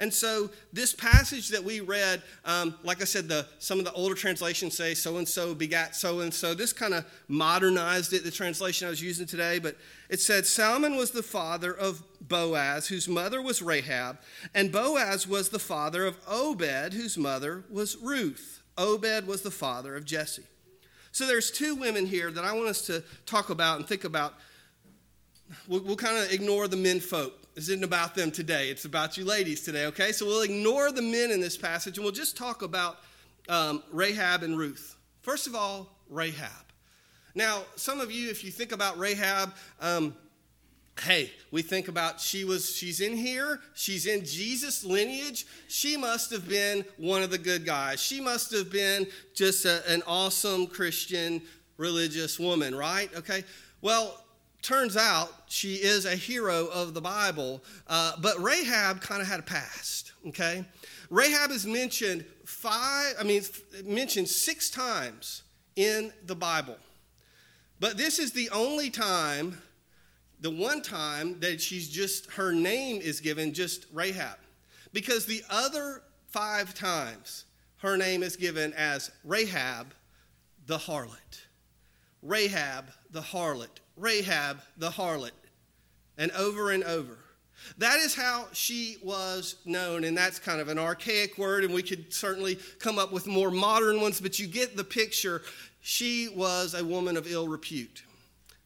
And 0.00 0.14
so, 0.14 0.50
this 0.72 0.92
passage 0.94 1.48
that 1.48 1.62
we 1.62 1.80
read, 1.80 2.22
um, 2.44 2.74
like 2.84 3.02
I 3.02 3.04
said, 3.04 3.28
the, 3.28 3.46
some 3.58 3.80
of 3.80 3.84
the 3.84 3.92
older 3.92 4.14
translations 4.14 4.76
say 4.76 4.94
so 4.94 5.16
and 5.16 5.26
so 5.26 5.54
begat 5.54 5.96
so 5.96 6.20
and 6.20 6.32
so. 6.32 6.54
This 6.54 6.72
kind 6.72 6.94
of 6.94 7.04
modernized 7.26 8.12
it, 8.12 8.22
the 8.22 8.30
translation 8.30 8.86
I 8.86 8.90
was 8.90 9.02
using 9.02 9.26
today. 9.26 9.58
But 9.58 9.76
it 10.08 10.20
said 10.20 10.46
Salmon 10.46 10.94
was 10.94 11.10
the 11.10 11.22
father 11.22 11.72
of 11.72 12.02
Boaz, 12.20 12.86
whose 12.86 13.08
mother 13.08 13.42
was 13.42 13.60
Rahab, 13.60 14.18
and 14.54 14.70
Boaz 14.70 15.26
was 15.26 15.48
the 15.48 15.58
father 15.58 16.06
of 16.06 16.16
Obed, 16.28 16.92
whose 16.92 17.18
mother 17.18 17.64
was 17.68 17.96
Ruth. 17.96 18.62
Obed 18.76 19.26
was 19.26 19.42
the 19.42 19.50
father 19.50 19.96
of 19.96 20.04
Jesse. 20.04 20.44
So, 21.10 21.26
there's 21.26 21.50
two 21.50 21.74
women 21.74 22.06
here 22.06 22.30
that 22.30 22.44
I 22.44 22.52
want 22.52 22.68
us 22.68 22.86
to 22.86 23.02
talk 23.26 23.50
about 23.50 23.78
and 23.78 23.88
think 23.88 24.04
about. 24.04 24.34
We'll, 25.66 25.82
we'll 25.82 25.96
kind 25.96 26.18
of 26.18 26.30
ignore 26.30 26.68
the 26.68 26.76
men 26.76 27.00
folk 27.00 27.47
isn't 27.58 27.82
about 27.82 28.14
them 28.14 28.30
today. 28.30 28.68
It's 28.70 28.84
about 28.84 29.16
you 29.16 29.24
ladies 29.24 29.62
today, 29.62 29.86
okay? 29.86 30.12
So 30.12 30.24
we'll 30.26 30.42
ignore 30.42 30.92
the 30.92 31.02
men 31.02 31.32
in 31.32 31.40
this 31.40 31.56
passage 31.56 31.98
and 31.98 32.04
we'll 32.04 32.12
just 32.12 32.36
talk 32.36 32.62
about 32.62 32.98
um, 33.48 33.82
Rahab 33.90 34.44
and 34.44 34.56
Ruth. 34.56 34.96
First 35.22 35.48
of 35.48 35.56
all, 35.56 35.88
Rahab. 36.08 36.66
Now, 37.34 37.62
some 37.74 37.98
of 38.00 38.12
you, 38.12 38.30
if 38.30 38.44
you 38.44 38.52
think 38.52 38.70
about 38.70 38.96
Rahab, 38.96 39.54
um, 39.80 40.14
hey, 41.00 41.32
we 41.50 41.62
think 41.62 41.88
about 41.88 42.20
she 42.20 42.44
was 42.44 42.76
she's 42.76 43.00
in 43.00 43.16
here, 43.16 43.58
she's 43.74 44.06
in 44.06 44.24
Jesus 44.24 44.84
lineage. 44.84 45.44
She 45.66 45.96
must 45.96 46.30
have 46.30 46.48
been 46.48 46.84
one 46.96 47.24
of 47.24 47.30
the 47.30 47.38
good 47.38 47.66
guys. 47.66 48.00
She 48.00 48.20
must 48.20 48.52
have 48.52 48.70
been 48.70 49.06
just 49.34 49.64
a, 49.64 49.82
an 49.90 50.04
awesome 50.06 50.68
Christian 50.68 51.42
religious 51.76 52.38
woman, 52.38 52.72
right? 52.72 53.10
Okay. 53.16 53.42
Well, 53.80 54.24
turns 54.62 54.96
out 54.96 55.32
she 55.48 55.74
is 55.74 56.04
a 56.04 56.16
hero 56.16 56.66
of 56.66 56.94
the 56.94 57.00
Bible, 57.00 57.62
uh, 57.86 58.12
but 58.20 58.42
Rahab 58.42 59.00
kind 59.00 59.22
of 59.22 59.28
had 59.28 59.40
a 59.40 59.44
past. 59.44 60.12
Okay. 60.26 60.64
Rahab 61.10 61.50
is 61.50 61.66
mentioned 61.66 62.24
five, 62.44 63.14
I 63.18 63.22
mean, 63.24 63.42
mentioned 63.84 64.28
six 64.28 64.70
times 64.70 65.42
in 65.76 66.12
the 66.26 66.34
Bible. 66.34 66.76
But 67.80 67.96
this 67.96 68.18
is 68.18 68.32
the 68.32 68.50
only 68.50 68.90
time 68.90 69.56
the 70.40 70.50
one 70.50 70.82
time 70.82 71.40
that 71.40 71.60
she's 71.60 71.88
just, 71.88 72.30
her 72.32 72.52
name 72.52 73.00
is 73.00 73.20
given 73.20 73.52
just 73.52 73.86
Rahab. 73.92 74.38
Because 74.92 75.26
the 75.26 75.42
other 75.50 76.02
five 76.28 76.74
times, 76.74 77.44
her 77.78 77.96
name 77.96 78.22
is 78.22 78.36
given 78.36 78.72
as 78.74 79.10
Rahab 79.24 79.94
the 80.66 80.78
harlot. 80.78 81.42
Rahab 82.22 82.86
the 83.10 83.20
harlot. 83.20 83.80
Rahab 83.96 84.60
the 84.76 84.90
harlot. 84.90 85.32
And 86.16 86.30
over 86.32 86.70
and 86.70 86.84
over. 86.84 87.16
That 87.78 87.98
is 87.98 88.14
how 88.14 88.46
she 88.52 88.96
was 89.02 89.56
known, 89.64 90.04
and 90.04 90.16
that's 90.16 90.38
kind 90.38 90.60
of 90.60 90.68
an 90.68 90.78
archaic 90.78 91.38
word, 91.38 91.64
and 91.64 91.74
we 91.74 91.82
could 91.82 92.12
certainly 92.12 92.58
come 92.78 92.98
up 92.98 93.12
with 93.12 93.26
more 93.26 93.50
modern 93.50 94.00
ones, 94.00 94.20
but 94.20 94.38
you 94.38 94.46
get 94.46 94.76
the 94.76 94.84
picture. 94.84 95.42
She 95.80 96.28
was 96.28 96.74
a 96.74 96.84
woman 96.84 97.16
of 97.16 97.30
ill 97.30 97.48
repute. 97.48 98.04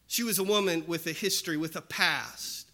She 0.07 0.23
was 0.23 0.39
a 0.39 0.43
woman 0.43 0.83
with 0.87 1.07
a 1.07 1.11
history, 1.11 1.57
with 1.57 1.75
a 1.75 1.81
past. 1.81 2.67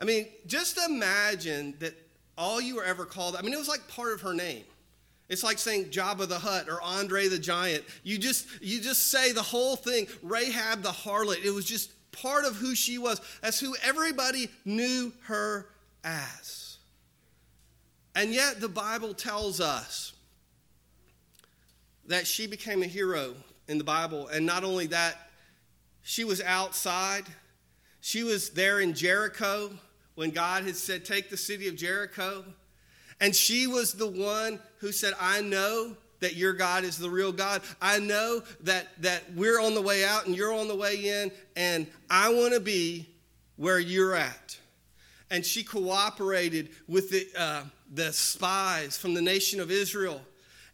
I 0.00 0.04
mean, 0.04 0.26
just 0.46 0.78
imagine 0.78 1.74
that 1.78 1.94
all 2.36 2.60
you 2.60 2.76
were 2.76 2.84
ever 2.84 3.04
called, 3.04 3.36
I 3.36 3.42
mean, 3.42 3.52
it 3.52 3.58
was 3.58 3.68
like 3.68 3.86
part 3.88 4.12
of 4.12 4.20
her 4.22 4.34
name. 4.34 4.64
It's 5.32 5.42
like 5.42 5.58
saying 5.58 5.86
Jabba 5.86 6.28
the 6.28 6.38
Hutt 6.38 6.68
or 6.68 6.82
Andre 6.82 7.26
the 7.26 7.38
Giant. 7.38 7.84
You 8.02 8.18
just 8.18 8.46
you 8.60 8.82
just 8.82 9.08
say 9.08 9.32
the 9.32 9.40
whole 9.40 9.76
thing, 9.76 10.06
Rahab 10.22 10.82
the 10.82 10.90
harlot. 10.90 11.42
It 11.42 11.50
was 11.52 11.64
just 11.64 11.90
part 12.12 12.44
of 12.44 12.56
who 12.56 12.74
she 12.74 12.98
was. 12.98 13.18
That's 13.40 13.58
who 13.58 13.74
everybody 13.82 14.50
knew 14.66 15.10
her 15.22 15.68
as. 16.04 16.76
And 18.14 18.34
yet 18.34 18.60
the 18.60 18.68
Bible 18.68 19.14
tells 19.14 19.58
us 19.58 20.12
that 22.08 22.26
she 22.26 22.46
became 22.46 22.82
a 22.82 22.86
hero 22.86 23.32
in 23.68 23.78
the 23.78 23.84
Bible. 23.84 24.28
And 24.28 24.44
not 24.44 24.64
only 24.64 24.88
that, 24.88 25.30
she 26.02 26.24
was 26.24 26.42
outside. 26.42 27.24
She 28.02 28.22
was 28.22 28.50
there 28.50 28.80
in 28.80 28.92
Jericho 28.92 29.70
when 30.14 30.28
God 30.28 30.64
had 30.64 30.76
said, 30.76 31.06
Take 31.06 31.30
the 31.30 31.38
city 31.38 31.68
of 31.68 31.76
Jericho. 31.76 32.44
And 33.20 33.34
she 33.34 33.66
was 33.66 33.92
the 33.92 34.06
one 34.06 34.58
who 34.78 34.92
said, 34.92 35.14
I 35.20 35.40
know 35.40 35.96
that 36.20 36.36
your 36.36 36.52
God 36.52 36.84
is 36.84 36.96
the 36.96 37.10
real 37.10 37.32
God. 37.32 37.62
I 37.80 37.98
know 37.98 38.42
that, 38.60 38.88
that 39.02 39.32
we're 39.34 39.60
on 39.60 39.74
the 39.74 39.82
way 39.82 40.04
out 40.04 40.26
and 40.26 40.36
you're 40.36 40.54
on 40.54 40.68
the 40.68 40.76
way 40.76 41.20
in, 41.20 41.32
and 41.56 41.86
I 42.08 42.32
want 42.32 42.54
to 42.54 42.60
be 42.60 43.08
where 43.56 43.78
you're 43.78 44.14
at. 44.14 44.56
And 45.30 45.44
she 45.44 45.64
cooperated 45.64 46.70
with 46.86 47.10
the, 47.10 47.26
uh, 47.36 47.64
the 47.92 48.12
spies 48.12 48.96
from 48.96 49.14
the 49.14 49.22
nation 49.22 49.60
of 49.60 49.70
Israel. 49.70 50.20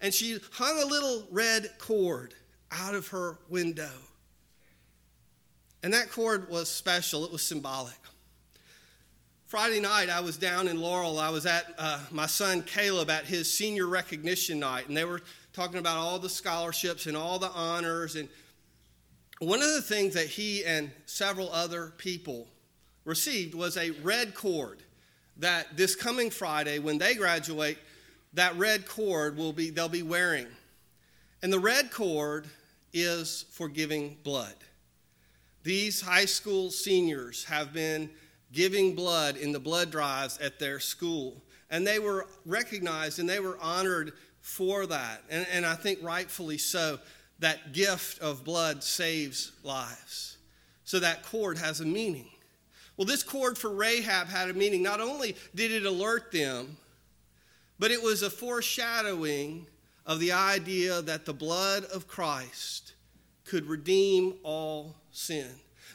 And 0.00 0.12
she 0.12 0.38
hung 0.52 0.83
a 0.83 0.87
little 0.87 1.26
red 1.30 1.71
cord 1.78 2.35
out 2.71 2.95
of 2.95 3.09
her 3.09 3.38
window. 3.49 3.90
And 5.83 5.95
that 5.95 6.11
cord 6.11 6.49
was 6.50 6.68
special, 6.68 7.25
it 7.25 7.33
was 7.33 7.42
symbolic. 7.42 7.95
Friday 9.49 9.81
night, 9.81 10.11
I 10.11 10.21
was 10.21 10.37
down 10.37 10.69
in 10.69 10.78
Laurel. 10.78 11.19
I 11.19 11.31
was 11.31 11.47
at 11.47 11.73
uh, 11.78 12.00
my 12.11 12.26
son 12.26 12.61
Caleb 12.61 13.09
at 13.09 13.25
his 13.25 13.50
senior 13.50 13.87
recognition 13.87 14.61
night, 14.61 14.88
and 14.88 14.95
they 14.95 15.07
were 15.07 15.23
talking 15.55 15.78
about 15.78 15.97
all 15.97 16.19
the 16.19 16.28
scholarships 16.28 17.07
and 17.07 17.17
all 17.17 17.38
the 17.38 17.49
honors. 17.52 18.14
And 18.14 18.28
one 19.38 19.62
of 19.62 19.73
the 19.73 19.81
things 19.81 20.12
that 20.12 20.26
he 20.26 20.67
and 20.67 20.90
several 21.07 21.50
other 21.50 21.95
people 21.97 22.47
received 23.07 23.55
was 23.55 23.78
a 23.78 23.93
red 24.02 24.35
cord 24.35 24.83
that 25.38 25.78
this 25.78 25.97
coming 25.97 26.28
Friday, 26.28 26.78
when 26.78 26.99
they 26.99 27.14
graduate, 27.14 27.78
that 28.35 28.55
red 28.59 28.87
cord 28.87 29.35
will 29.35 29.55
be 29.55 29.71
they'll 29.71 29.88
be 29.88 30.02
wearing. 30.02 30.47
And 31.43 31.50
the 31.50 31.59
red 31.59 31.90
cord 31.90 32.47
is 32.93 33.47
for 33.52 33.71
giving 33.71 34.19
blood. 34.25 34.57
These 35.62 36.02
high 36.02 36.26
school 36.26 36.71
seniors 36.71 37.45
have 37.45 37.73
been 37.73 38.11
giving 38.52 38.95
blood 38.95 39.37
in 39.37 39.52
the 39.52 39.61
blood 39.61 39.90
drives 39.90 40.38
at 40.38 40.59
their 40.59 40.81
school. 40.81 41.43
And 41.71 41.87
they 41.87 41.99
were 41.99 42.26
recognized 42.47 43.19
and 43.19 43.28
they 43.28 43.40
were 43.40 43.59
honored 43.61 44.12
for 44.40 44.87
that. 44.87 45.23
And, 45.28 45.47
and 45.52 45.67
I 45.67 45.75
think 45.75 45.99
rightfully 46.02 46.59
so. 46.59 46.99
That 47.40 47.73
gift 47.73 48.21
of 48.21 48.43
blood 48.45 48.83
saves 48.83 49.52
lives. 49.62 50.38
So 50.85 50.99
that 50.99 51.23
cord 51.23 51.59
has 51.59 51.81
a 51.81 51.85
meaning. 51.85 52.28
Well, 52.97 53.07
this 53.07 53.23
cord 53.23 53.57
for 53.57 53.71
Rahab 53.71 54.26
had 54.26 54.50
a 54.50 54.55
meaning. 54.55 54.83
Not 54.83 55.00
only 55.00 55.37
did 55.55 55.71
it 55.71 55.87
alert 55.87 56.33
them, 56.33 56.76
but 57.78 57.93
it 57.93 58.02
was 58.02 58.23
a 58.23 58.31
foreshadowing 58.31 59.67
of 60.05 60.19
the 60.19 60.33
idea 60.33 61.00
that 61.02 61.26
the 61.26 61.33
blood 61.33 61.85
of 61.85 62.09
Christ 62.09 62.95
could 63.45 63.67
redeem 63.67 64.35
all 64.43 64.97
sin. 65.12 65.49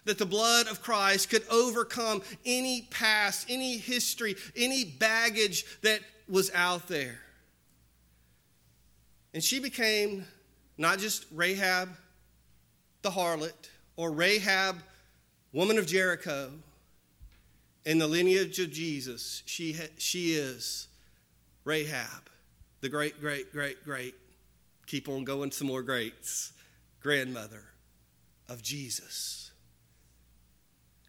That 0.06 0.18
the 0.18 0.26
blood 0.26 0.68
of 0.68 0.82
Christ 0.82 1.30
could 1.30 1.44
overcome 1.50 2.22
any 2.46 2.88
past, 2.90 3.48
any 3.50 3.78
history, 3.78 4.36
any 4.56 4.84
baggage 4.84 5.66
that 5.82 6.02
was 6.28 6.52
out 6.54 6.88
there. 6.88 7.20
And 9.34 9.44
she 9.44 9.60
became 9.60 10.26
not 10.78 11.00
just 11.00 11.26
Rahab 11.32 11.90
the 13.04 13.12
harlot 13.12 13.70
or 13.96 14.12
Rahab, 14.12 14.78
woman 15.52 15.78
of 15.78 15.86
Jericho. 15.86 16.52
In 17.86 18.00
the 18.00 18.08
lineage 18.08 18.60
of 18.60 18.72
Jesus, 18.72 19.44
she, 19.46 19.78
she 19.98 20.36
is 20.36 20.88
Rahab, 21.66 22.30
the 22.80 22.88
great, 22.88 23.20
great, 23.20 23.52
great, 23.52 23.84
great, 23.84 24.16
keep 24.88 25.10
on 25.10 25.26
going, 25.26 25.52
some 25.52 25.68
more 25.68 25.84
greats, 25.84 26.54
grandmother 27.02 27.66
of 28.48 28.64
Jesus. 28.64 29.43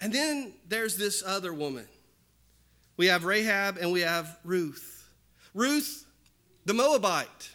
And 0.04 0.12
then 0.12 0.52
there's 0.68 0.98
this 0.98 1.22
other 1.26 1.54
woman. 1.54 1.86
We 2.98 3.06
have 3.06 3.24
Rahab 3.24 3.78
and 3.78 3.90
we 3.90 4.02
have 4.02 4.38
Ruth. 4.44 5.08
Ruth, 5.54 6.04
the 6.66 6.74
Moabite. 6.74 7.50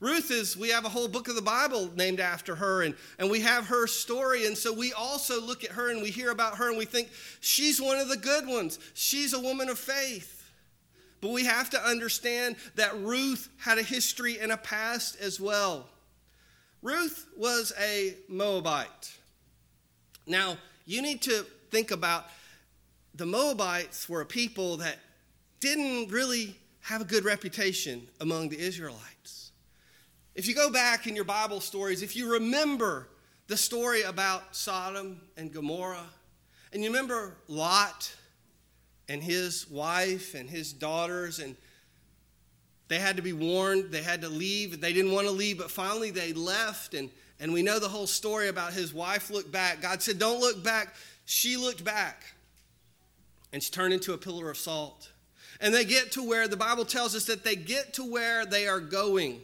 Ruth 0.00 0.30
is, 0.30 0.56
we 0.56 0.70
have 0.70 0.86
a 0.86 0.88
whole 0.88 1.06
book 1.06 1.28
of 1.28 1.34
the 1.34 1.42
Bible 1.42 1.90
named 1.94 2.18
after 2.18 2.54
her, 2.54 2.82
and, 2.82 2.94
and 3.18 3.30
we 3.30 3.40
have 3.40 3.66
her 3.66 3.86
story. 3.86 4.46
And 4.46 4.56
so 4.56 4.72
we 4.72 4.94
also 4.94 5.38
look 5.38 5.64
at 5.64 5.72
her 5.72 5.90
and 5.90 6.00
we 6.00 6.10
hear 6.10 6.30
about 6.30 6.56
her 6.56 6.70
and 6.70 6.78
we 6.78 6.86
think 6.86 7.10
she's 7.40 7.78
one 7.78 7.98
of 7.98 8.08
the 8.08 8.16
good 8.16 8.46
ones. 8.46 8.78
She's 8.94 9.34
a 9.34 9.40
woman 9.40 9.68
of 9.68 9.78
faith. 9.78 10.50
But 11.20 11.32
we 11.32 11.44
have 11.44 11.68
to 11.70 11.82
understand 11.82 12.56
that 12.76 12.98
Ruth 13.00 13.50
had 13.58 13.76
a 13.76 13.82
history 13.82 14.38
and 14.40 14.50
a 14.50 14.56
past 14.56 15.20
as 15.20 15.38
well. 15.38 15.90
Ruth 16.80 17.26
was 17.36 17.74
a 17.78 18.14
Moabite. 18.30 19.14
Now, 20.26 20.56
you 20.86 21.02
need 21.02 21.20
to 21.22 21.44
think 21.70 21.90
about 21.90 22.26
the 23.14 23.26
Moabites 23.26 24.08
were 24.08 24.20
a 24.20 24.26
people 24.26 24.78
that 24.78 24.98
didn't 25.60 26.10
really 26.10 26.56
have 26.80 27.00
a 27.00 27.04
good 27.04 27.24
reputation 27.24 28.06
among 28.20 28.48
the 28.48 28.58
Israelites. 28.58 29.52
If 30.34 30.46
you 30.46 30.54
go 30.54 30.70
back 30.70 31.06
in 31.06 31.16
your 31.16 31.24
Bible 31.24 31.60
stories, 31.60 32.02
if 32.02 32.14
you 32.14 32.34
remember 32.34 33.08
the 33.48 33.56
story 33.56 34.02
about 34.02 34.54
Sodom 34.54 35.20
and 35.36 35.52
Gomorrah, 35.52 36.10
and 36.72 36.82
you 36.82 36.90
remember 36.90 37.36
Lot 37.48 38.14
and 39.08 39.22
his 39.22 39.68
wife 39.70 40.34
and 40.34 40.50
his 40.50 40.72
daughters, 40.72 41.38
and 41.38 41.56
they 42.88 42.98
had 42.98 43.16
to 43.16 43.22
be 43.22 43.32
warned, 43.32 43.90
they 43.90 44.02
had 44.02 44.20
to 44.20 44.28
leave. 44.28 44.80
They 44.80 44.92
didn't 44.92 45.12
want 45.12 45.26
to 45.26 45.32
leave, 45.32 45.58
but 45.58 45.70
finally 45.70 46.10
they 46.10 46.32
left. 46.32 46.94
And, 46.94 47.10
and 47.40 47.52
we 47.52 47.62
know 47.62 47.78
the 47.78 47.88
whole 47.88 48.06
story 48.06 48.48
about 48.48 48.72
his 48.72 48.92
wife 48.92 49.30
looked 49.30 49.50
back. 49.50 49.80
God 49.80 50.02
said, 50.02 50.18
Don't 50.18 50.40
look 50.40 50.62
back. 50.62 50.94
She 51.26 51.56
looked 51.56 51.84
back, 51.84 52.22
and 53.52 53.62
she 53.62 53.70
turned 53.70 53.92
into 53.92 54.14
a 54.14 54.18
pillar 54.18 54.48
of 54.48 54.56
salt. 54.56 55.10
And 55.60 55.74
they 55.74 55.84
get 55.84 56.12
to 56.12 56.26
where 56.26 56.48
the 56.48 56.56
Bible 56.56 56.84
tells 56.84 57.14
us 57.14 57.24
that 57.26 57.44
they 57.44 57.56
get 57.56 57.94
to 57.94 58.04
where 58.04 58.46
they 58.46 58.68
are 58.68 58.80
going. 58.80 59.40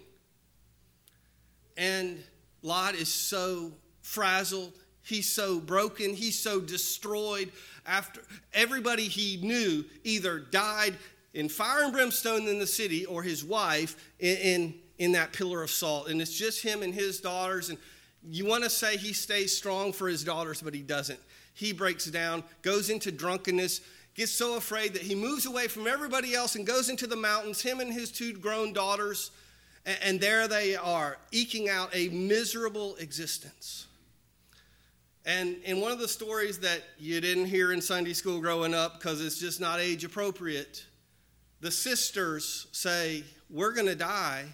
And 1.76 2.22
Lot 2.62 2.94
is 2.94 3.08
so 3.08 3.72
frazzled, 4.02 4.72
he's 5.02 5.30
so 5.30 5.58
broken, 5.58 6.14
he's 6.14 6.38
so 6.38 6.60
destroyed. 6.60 7.50
After 7.84 8.22
everybody 8.52 9.04
he 9.04 9.38
knew 9.42 9.84
either 10.04 10.38
died 10.38 10.94
in 11.34 11.48
fire 11.48 11.84
and 11.84 11.92
brimstone 11.92 12.46
in 12.46 12.58
the 12.58 12.66
city 12.66 13.06
or 13.06 13.22
his 13.22 13.42
wife 13.42 13.96
in, 14.20 14.36
in, 14.36 14.74
in 14.98 15.12
that 15.12 15.32
pillar 15.32 15.62
of 15.62 15.70
salt. 15.70 16.08
And 16.08 16.20
it's 16.20 16.36
just 16.36 16.62
him 16.62 16.82
and 16.82 16.94
his 16.94 17.20
daughters. 17.20 17.70
And 17.70 17.78
you 18.22 18.44
want 18.46 18.62
to 18.64 18.70
say 18.70 18.96
he 18.96 19.12
stays 19.12 19.56
strong 19.56 19.92
for 19.92 20.06
his 20.06 20.22
daughters, 20.22 20.62
but 20.62 20.74
he 20.74 20.82
doesn't. 20.82 21.18
He 21.54 21.72
breaks 21.72 22.06
down, 22.06 22.44
goes 22.62 22.90
into 22.90 23.12
drunkenness, 23.12 23.80
gets 24.14 24.32
so 24.32 24.56
afraid 24.56 24.94
that 24.94 25.02
he 25.02 25.14
moves 25.14 25.46
away 25.46 25.68
from 25.68 25.86
everybody 25.86 26.34
else 26.34 26.54
and 26.54 26.66
goes 26.66 26.88
into 26.88 27.06
the 27.06 27.16
mountains, 27.16 27.62
him 27.62 27.80
and 27.80 27.92
his 27.92 28.10
two 28.10 28.32
grown 28.34 28.72
daughters. 28.72 29.30
And 29.84 30.20
there 30.20 30.46
they 30.46 30.76
are, 30.76 31.18
eking 31.32 31.68
out 31.68 31.90
a 31.92 32.08
miserable 32.08 32.96
existence. 32.96 33.86
And 35.24 35.56
in 35.64 35.80
one 35.80 35.92
of 35.92 35.98
the 35.98 36.08
stories 36.08 36.58
that 36.60 36.82
you 36.98 37.20
didn't 37.20 37.46
hear 37.46 37.72
in 37.72 37.80
Sunday 37.80 38.12
school 38.12 38.40
growing 38.40 38.74
up 38.74 38.98
because 38.98 39.24
it's 39.24 39.38
just 39.38 39.60
not 39.60 39.80
age 39.80 40.04
appropriate, 40.04 40.84
the 41.60 41.70
sisters 41.70 42.66
say, 42.72 43.24
We're 43.48 43.72
going 43.72 43.86
to 43.86 43.94
die 43.94 44.46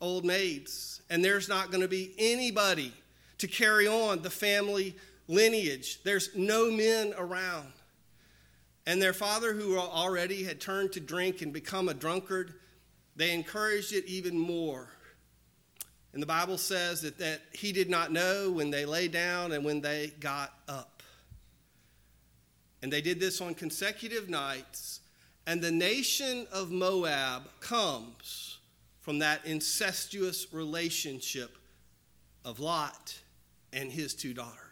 old 0.00 0.24
maids, 0.24 1.00
and 1.10 1.24
there's 1.24 1.48
not 1.48 1.70
going 1.70 1.80
to 1.80 1.88
be 1.88 2.12
anybody 2.18 2.92
to 3.38 3.46
carry 3.46 3.86
on 3.86 4.22
the 4.22 4.30
family 4.30 4.94
lineage. 5.28 6.02
There's 6.02 6.30
no 6.34 6.70
men 6.70 7.14
around. 7.16 7.72
And 8.86 9.00
their 9.00 9.12
father, 9.12 9.52
who 9.52 9.78
already 9.78 10.42
had 10.42 10.60
turned 10.60 10.92
to 10.92 11.00
drink 11.00 11.42
and 11.42 11.52
become 11.52 11.88
a 11.88 11.94
drunkard, 11.94 12.54
they 13.14 13.32
encouraged 13.32 13.92
it 13.92 14.06
even 14.06 14.38
more. 14.38 14.88
And 16.12 16.20
the 16.20 16.26
Bible 16.26 16.58
says 16.58 17.02
that, 17.02 17.18
that 17.18 17.40
he 17.52 17.72
did 17.72 17.88
not 17.88 18.12
know 18.12 18.50
when 18.50 18.70
they 18.70 18.84
lay 18.84 19.08
down 19.08 19.52
and 19.52 19.64
when 19.64 19.80
they 19.80 20.12
got 20.20 20.52
up. 20.68 21.02
And 22.82 22.92
they 22.92 23.00
did 23.00 23.20
this 23.20 23.40
on 23.40 23.54
consecutive 23.54 24.28
nights. 24.28 25.00
And 25.46 25.62
the 25.62 25.70
nation 25.70 26.46
of 26.52 26.70
Moab 26.70 27.44
comes 27.60 28.58
from 29.00 29.20
that 29.20 29.44
incestuous 29.44 30.52
relationship 30.52 31.56
of 32.44 32.60
Lot 32.60 33.18
and 33.72 33.90
his 33.90 34.14
two 34.14 34.34
daughters. 34.34 34.71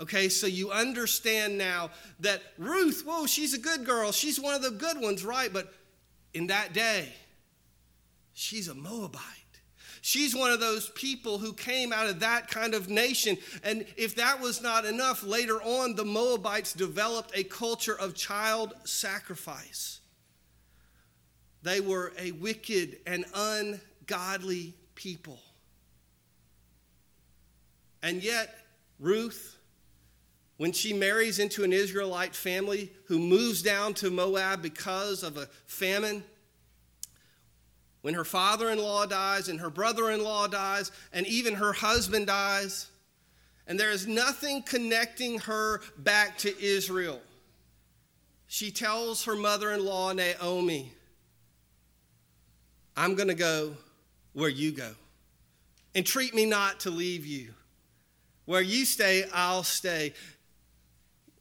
Okay, 0.00 0.30
so 0.30 0.46
you 0.46 0.70
understand 0.70 1.58
now 1.58 1.90
that 2.20 2.42
Ruth, 2.56 3.02
whoa, 3.06 3.26
she's 3.26 3.52
a 3.52 3.58
good 3.58 3.84
girl. 3.84 4.12
She's 4.12 4.40
one 4.40 4.54
of 4.54 4.62
the 4.62 4.70
good 4.70 4.98
ones, 4.98 5.24
right? 5.24 5.52
But 5.52 5.72
in 6.32 6.46
that 6.46 6.72
day, 6.72 7.12
she's 8.32 8.68
a 8.68 8.74
Moabite. 8.74 9.20
She's 10.00 10.34
one 10.34 10.50
of 10.50 10.60
those 10.60 10.88
people 10.90 11.36
who 11.36 11.52
came 11.52 11.92
out 11.92 12.06
of 12.06 12.20
that 12.20 12.48
kind 12.48 12.72
of 12.72 12.88
nation. 12.88 13.36
And 13.62 13.84
if 13.98 14.14
that 14.14 14.40
was 14.40 14.62
not 14.62 14.86
enough, 14.86 15.22
later 15.22 15.60
on, 15.62 15.94
the 15.94 16.06
Moabites 16.06 16.72
developed 16.72 17.32
a 17.34 17.44
culture 17.44 17.98
of 17.98 18.14
child 18.14 18.72
sacrifice. 18.84 20.00
They 21.62 21.82
were 21.82 22.14
a 22.18 22.32
wicked 22.32 23.00
and 23.06 23.26
ungodly 23.34 24.72
people. 24.94 25.38
And 28.02 28.22
yet, 28.22 28.54
Ruth, 28.98 29.58
when 30.60 30.72
she 30.72 30.92
marries 30.92 31.38
into 31.38 31.64
an 31.64 31.72
Israelite 31.72 32.36
family 32.36 32.92
who 33.06 33.18
moves 33.18 33.62
down 33.62 33.94
to 33.94 34.10
Moab 34.10 34.60
because 34.60 35.22
of 35.22 35.38
a 35.38 35.48
famine, 35.64 36.22
when 38.02 38.12
her 38.12 38.26
father 38.26 38.68
in 38.68 38.78
law 38.78 39.06
dies, 39.06 39.48
and 39.48 39.58
her 39.58 39.70
brother 39.70 40.10
in 40.10 40.22
law 40.22 40.46
dies, 40.46 40.92
and 41.14 41.26
even 41.26 41.54
her 41.54 41.72
husband 41.72 42.26
dies, 42.26 42.90
and 43.66 43.80
there 43.80 43.90
is 43.90 44.06
nothing 44.06 44.62
connecting 44.62 45.38
her 45.38 45.80
back 45.96 46.36
to 46.36 46.54
Israel, 46.62 47.22
she 48.46 48.70
tells 48.70 49.24
her 49.24 49.36
mother 49.36 49.72
in 49.72 49.82
law, 49.82 50.12
Naomi, 50.12 50.92
I'm 52.98 53.14
going 53.14 53.28
to 53.28 53.34
go 53.34 53.74
where 54.34 54.50
you 54.50 54.72
go. 54.72 54.92
Entreat 55.94 56.34
me 56.34 56.44
not 56.44 56.80
to 56.80 56.90
leave 56.90 57.24
you. 57.24 57.54
Where 58.44 58.60
you 58.60 58.84
stay, 58.84 59.24
I'll 59.32 59.62
stay. 59.62 60.12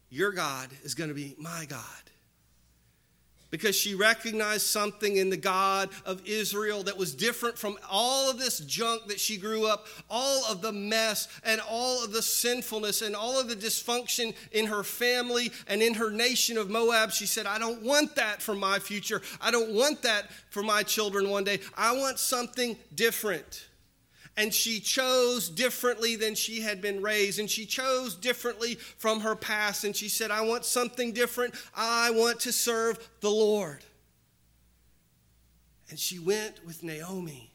Your 0.09 0.31
God 0.31 0.69
is 0.83 0.95
going 0.95 1.09
to 1.09 1.15
be 1.15 1.35
my 1.37 1.65
God 1.69 1.79
because 3.51 3.75
she 3.75 3.95
recognized 3.95 4.65
something 4.65 5.17
in 5.17 5.29
the 5.29 5.37
God 5.37 5.89
of 6.05 6.21
Israel 6.25 6.83
that 6.83 6.97
was 6.97 7.15
different 7.15 7.57
from 7.57 7.77
all 7.89 8.29
of 8.29 8.37
this 8.37 8.59
junk 8.59 9.07
that 9.07 9.19
she 9.19 9.37
grew 9.37 9.65
up, 9.65 9.87
all 10.09 10.43
of 10.45 10.61
the 10.61 10.71
mess 10.71 11.27
and 11.43 11.61
all 11.67 12.03
of 12.03 12.11
the 12.11 12.21
sinfulness 12.21 13.01
and 13.01 13.15
all 13.15 13.39
of 13.39 13.49
the 13.49 13.55
dysfunction 13.55 14.35
in 14.51 14.67
her 14.67 14.83
family 14.83 15.51
and 15.67 15.81
in 15.81 15.95
her 15.95 16.11
nation 16.11 16.57
of 16.57 16.69
Moab. 16.69 17.11
She 17.11 17.25
said, 17.25 17.45
I 17.45 17.59
don't 17.59 17.81
want 17.81 18.15
that 18.15 18.41
for 18.41 18.55
my 18.55 18.79
future. 18.79 19.21
I 19.41 19.51
don't 19.51 19.73
want 19.73 20.01
that 20.03 20.29
for 20.49 20.63
my 20.63 20.83
children 20.83 21.29
one 21.29 21.43
day. 21.43 21.59
I 21.75 21.97
want 21.97 22.19
something 22.19 22.77
different 22.93 23.68
and 24.37 24.53
she 24.53 24.79
chose 24.79 25.49
differently 25.49 26.15
than 26.15 26.35
she 26.35 26.61
had 26.61 26.81
been 26.81 27.01
raised, 27.01 27.39
and 27.39 27.49
she 27.49 27.65
chose 27.65 28.15
differently 28.15 28.75
from 28.75 29.21
her 29.21 29.35
past. 29.35 29.83
And 29.83 29.95
she 29.95 30.07
said, 30.07 30.31
I 30.31 30.41
want 30.41 30.65
something 30.65 31.11
different. 31.11 31.53
I 31.75 32.11
want 32.11 32.39
to 32.41 32.53
serve 32.53 33.09
the 33.19 33.29
Lord. 33.29 33.83
And 35.89 35.99
she 35.99 36.19
went 36.19 36.65
with 36.65 36.83
Naomi. 36.83 37.51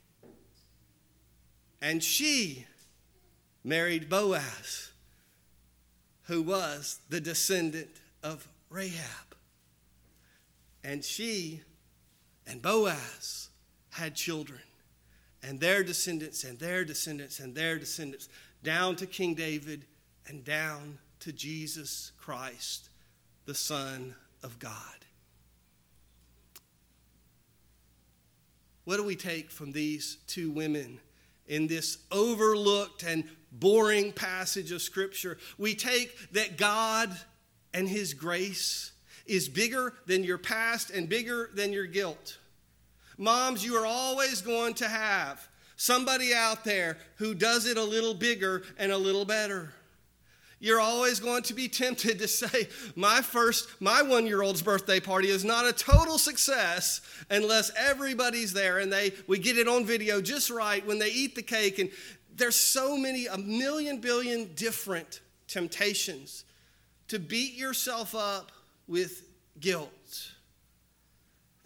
And 1.81 2.03
she 2.03 2.67
married 3.63 4.09
Boaz, 4.09 4.91
who 6.25 6.43
was 6.43 7.01
the 7.09 7.21
descendant 7.21 7.91
of 8.23 8.47
Rahab. 8.69 9.35
And 10.83 11.03
she 11.05 11.63
and 12.47 12.61
Boaz 12.61 13.49
had 13.91 14.15
children 14.15 14.61
and 15.47 15.61
their 15.61 15.83
descendants 15.83 16.45
and 16.45 16.59
their 16.59 16.85
descendants 16.85 17.39
and 17.39 17.55
their 17.55 17.79
descendants 17.79 18.29
down 18.63 18.97
to 18.97 19.07
King 19.07 19.35
David 19.35 19.85
and 20.27 20.43
down 20.43 20.99
to 21.21 21.33
Jesus 21.33 22.13
Christ, 22.19 22.89
the 23.45 23.55
Son 23.55 24.15
of 24.43 24.59
God. 24.59 24.73
What 28.85 28.97
do 28.97 29.05
we 29.05 29.17
take 29.17 29.51
from 29.51 29.73
these 29.73 30.19
two 30.27 30.51
women 30.51 31.01
in 31.47 31.67
this 31.67 31.99
overlooked 32.11 33.03
and 33.03 33.25
boring 33.53 34.13
passage 34.13 34.73
of 34.73 34.83
Scripture? 34.83 35.39
We 35.59 35.75
take 35.75 36.33
that 36.33 36.57
God 36.57 37.15
and 37.73 37.89
His 37.89 38.15
grace 38.15 38.93
is 39.27 39.49
bigger 39.49 39.95
than 40.07 40.25
your 40.25 40.39
past 40.39 40.91
and 40.91 41.09
bigger 41.09 41.51
than 41.55 41.73
your 41.73 41.87
guilt. 41.87 42.39
Moms, 43.19 43.65
you 43.65 43.77
are 43.77 43.87
always 43.87 44.41
going 44.41 44.75
to 44.75 44.89
have 44.89 45.49
somebody 45.77 46.35
out 46.35 46.65
there 46.65 46.97
who 47.17 47.35
does 47.35 47.67
it 47.67 47.77
a 47.77 47.85
little 47.85 48.15
bigger 48.15 48.63
and 48.79 48.93
a 48.93 48.99
little 48.99 49.25
better. 49.25 49.73
You're 50.61 50.81
always 50.81 51.21
going 51.21 51.43
to 51.43 51.55
be 51.55 51.69
tempted 51.69 52.19
to 52.21 52.29
say, 52.29 52.69
My 52.97 53.21
first, 53.21 53.69
my 53.81 54.01
one 54.03 54.27
year 54.27 54.43
old's 54.43 54.63
birthday 54.63 54.99
party 54.99 55.29
is 55.29 55.45
not 55.45 55.67
a 55.67 55.73
total 55.73 56.17
success 56.17 57.03
unless 57.29 57.71
everybody's 57.77 58.53
there 58.53 58.79
and 58.79 58.91
they 58.91 59.13
we 59.27 59.39
get 59.39 59.59
it 59.59 59.69
on 59.69 59.85
video 59.85 60.23
just 60.23 60.49
right 60.49 60.85
when 60.87 60.99
they 60.99 61.11
eat 61.11 61.35
the 61.35 61.43
cake. 61.43 61.79
And 61.79 61.91
there's 62.35 62.57
so 62.57 62.97
many, 62.97 63.27
a 63.27 63.37
million 63.37 63.99
billion 63.99 64.55
different 64.55 65.21
temptations 65.49 66.45
to 67.09 67.19
beat 67.19 67.55
yourself 67.55 68.15
up 68.15 68.51
with 68.89 69.23
guilt. 69.61 70.33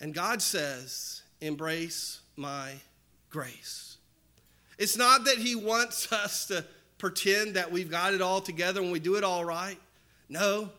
And 0.01 0.13
God 0.13 0.43
says, 0.43 1.23
embrace 1.41 2.21
my 2.37 2.75
grace. 3.31 3.97
It's 4.79 4.97
not 4.97 5.25
that 5.25 5.39
He 5.39 5.55
wants 5.55 6.13
us 6.13 6.47
to 6.47 6.65
pretend 6.99 7.55
that 7.55 7.71
we've 7.71 7.91
got 7.91 8.15
it 8.15 8.23
all 8.23 8.41
together 8.41 8.81
and 8.81 8.93
we 8.93 9.01
do 9.01 9.17
it 9.17 9.25
all 9.25 9.45
right. 9.45 9.79
No. 10.29 10.71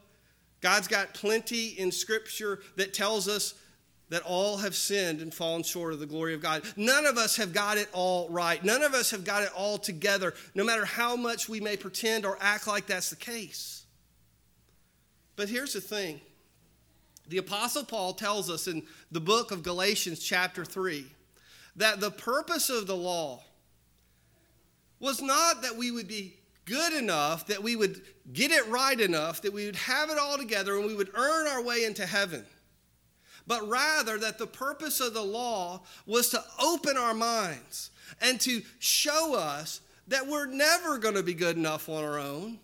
God's 0.62 0.88
got 0.88 1.14
plenty 1.14 1.68
in 1.68 1.92
Scripture 1.92 2.60
that 2.76 2.94
tells 2.94 3.28
us 3.28 3.54
that 4.10 4.24
all 4.24 4.58
have 4.58 4.76
sinned 4.76 5.22
and 5.22 5.34
fallen 5.34 5.64
short 5.64 5.94
of 5.94 6.00
the 6.00 6.06
glory 6.06 6.34
of 6.34 6.42
God. 6.42 6.64
None 6.76 7.06
of 7.06 7.18
us 7.18 7.38
have 7.38 7.54
got 7.54 7.78
it 7.78 7.88
all 7.94 8.28
right. 8.30 8.64
None 8.64 8.82
of 8.82 8.94
us 8.94 9.12
have 9.12 9.24
got 9.24 9.44
it 9.44 9.52
all 9.56 9.78
together, 9.78 10.34
no 10.56 10.64
matter 10.64 10.84
how 10.84 11.16
much 11.16 11.48
we 11.48 11.60
may 11.60 11.78
pretend 11.78 12.26
or 12.26 12.38
act 12.42 12.68
like 12.68 12.88
that's 12.88 13.10
the 13.10 13.16
case. 13.16 13.86
But 15.36 15.48
here's 15.48 15.74
the 15.74 15.82
thing 15.82 16.20
the 17.30 17.38
Apostle 17.38 17.86
Paul 17.86 18.14
tells 18.14 18.50
us 18.50 18.68
in 18.68 18.84
the 19.12 19.22
book 19.22 19.52
of 19.52 19.64
Galatians, 19.64 20.20
chapter 20.20 20.66
3, 20.66 21.06
that 21.76 22.00
the 22.00 22.12
purpose 22.12 22.70
of 22.70 22.88
the 22.88 22.96
law 22.96 23.42
was 25.00 25.22
not 25.22 25.62
that 25.62 25.78
we 25.78 25.92
would 25.92 26.08
be 26.08 26.36
good 26.66 26.94
enough, 26.94 27.48
that 27.48 27.64
we 27.64 27.76
would 27.76 28.02
get 28.34 28.52
it 28.52 28.68
right 28.68 29.00
enough, 29.00 29.42
that 29.42 29.54
we 29.54 29.66
would 29.66 29.76
have 29.76 30.10
it 30.10 30.18
all 30.18 30.38
together 30.38 30.78
and 30.78 30.86
we 30.86 30.96
would 30.96 31.12
earn 31.16 31.48
our 31.48 31.64
way 31.64 31.84
into 31.86 32.06
heaven, 32.06 32.46
but 33.48 33.68
rather 33.68 34.18
that 34.18 34.38
the 34.38 34.48
purpose 34.48 35.00
of 35.00 35.14
the 35.14 35.24
law 35.24 35.82
was 36.06 36.30
to 36.30 36.44
open 36.62 36.98
our 36.98 37.14
minds 37.14 37.92
and 38.22 38.42
to 38.42 38.62
show 38.80 39.36
us 39.36 39.82
that 40.08 40.28
we're 40.28 40.48
never 40.48 40.98
going 40.98 41.16
to 41.16 41.24
be 41.24 41.36
good 41.36 41.56
enough 41.56 41.88
on 41.88 42.04
our 42.04 42.20
own, 42.20 42.60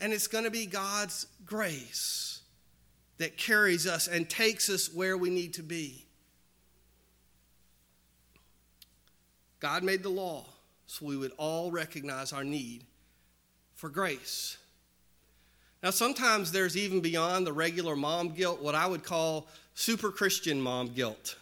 and 0.00 0.12
it's 0.12 0.28
going 0.28 0.44
to 0.44 0.50
be 0.50 0.66
God's 0.66 1.26
grace 1.44 2.35
that 3.18 3.36
carries 3.36 3.86
us 3.86 4.08
and 4.08 4.28
takes 4.28 4.68
us 4.68 4.92
where 4.92 5.16
we 5.16 5.30
need 5.30 5.54
to 5.54 5.62
be. 5.62 6.04
God 9.58 9.82
made 9.82 10.02
the 10.02 10.10
law 10.10 10.44
so 10.86 11.06
we 11.06 11.16
would 11.16 11.32
all 11.38 11.70
recognize 11.70 12.32
our 12.32 12.44
need 12.44 12.84
for 13.74 13.88
grace. 13.88 14.58
Now, 15.82 15.90
sometimes 15.90 16.52
there's 16.52 16.76
even 16.76 17.00
beyond 17.00 17.46
the 17.46 17.52
regular 17.52 17.96
mom 17.96 18.30
guilt 18.30 18.62
what 18.62 18.74
I 18.74 18.86
would 18.86 19.04
call 19.04 19.46
super 19.74 20.10
Christian 20.10 20.60
mom 20.60 20.88
guilt. 20.88 21.36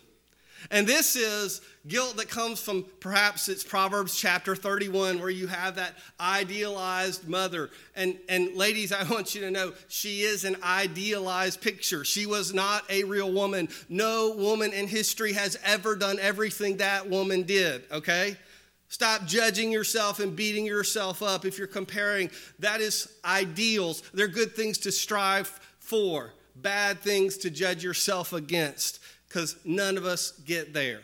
And 0.71 0.87
this 0.87 1.17
is 1.17 1.61
guilt 1.87 2.17
that 2.17 2.29
comes 2.29 2.61
from 2.61 2.85
perhaps 3.01 3.49
it's 3.49 3.63
Proverbs 3.63 4.17
chapter 4.17 4.57
31, 4.57 5.21
where 5.21 5.31
you 5.31 5.47
have 5.47 5.77
that 5.77 5.95
idealized 6.19 7.29
mother. 7.29 7.71
And, 7.95 8.19
and 8.29 8.55
ladies, 8.55 8.93
I 8.93 9.05
want 9.11 9.35
you 9.35 9.43
to 9.43 9.51
know 9.51 9.73
she 9.89 10.23
is 10.23 10.45
an 10.45 10.57
idealized 10.63 11.61
picture. 11.61 12.05
She 12.05 12.27
was 12.27 12.55
not 12.55 12.91
a 12.91 13.05
real 13.05 13.31
woman. 13.31 13.69
No 13.89 14.35
woman 14.37 14.73
in 14.73 14.87
history 14.87 15.35
has 15.35 15.59
ever 15.65 15.97
done 15.97 16.19
everything 16.21 16.79
that 16.79 17.09
woman 17.09 17.43
did, 17.43 17.85
okay? 17.93 18.37
Stop 18.89 19.27
judging 19.27 19.73
yourself 19.73 20.21
and 20.21 20.37
beating 20.37 20.65
yourself 20.65 21.23
up 21.23 21.45
if 21.45 21.59
you're 21.59 21.67
comparing. 21.67 22.31
That 22.61 22.81
is 22.81 23.13
ideals. 23.25 24.03
They're 24.15 24.29
good 24.29 24.55
things 24.55 24.79
to 24.79 24.93
strive 24.93 25.49
for, 25.81 26.33
bad 26.57 27.01
things 27.01 27.37
to 27.39 27.51
judge 27.51 27.83
yourself 27.83 28.33
against 28.33 29.01
because 29.35 29.57
none 29.65 29.97
of 29.97 30.05
us 30.05 30.31
get 30.47 30.73
there. 30.73 31.01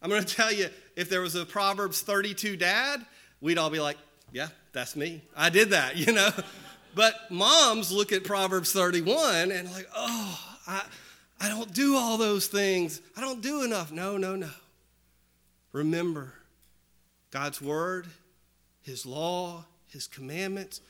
I'm 0.00 0.08
going 0.08 0.22
to 0.24 0.34
tell 0.34 0.52
you 0.52 0.68
if 0.94 1.10
there 1.10 1.20
was 1.20 1.34
a 1.34 1.44
Proverbs 1.44 2.00
32 2.00 2.56
dad, 2.56 3.04
we'd 3.40 3.58
all 3.58 3.70
be 3.70 3.80
like, 3.80 3.96
yeah, 4.32 4.48
that's 4.72 4.94
me. 4.94 5.22
I 5.36 5.50
did 5.50 5.70
that, 5.70 5.96
you 6.06 6.12
know? 6.12 6.30
but 6.94 7.14
moms 7.28 7.90
look 7.90 8.12
at 8.12 8.22
Proverbs 8.22 8.72
31 8.72 9.50
and 9.50 9.70
like, 9.72 9.88
oh, 9.96 10.56
I, 10.68 10.82
I 11.40 11.48
don't 11.48 11.72
do 11.74 11.96
all 11.96 12.16
those 12.16 12.46
things. 12.46 13.00
I 13.16 13.20
don't 13.20 13.42
do 13.42 13.64
enough. 13.64 13.90
No, 13.90 14.16
no, 14.16 14.36
no. 14.36 14.50
Remember, 15.72 16.32
God's 17.32 17.60
word, 17.60 18.06
his 18.82 19.04
law, 19.04 19.64
his 19.88 20.06
commandments 20.06 20.80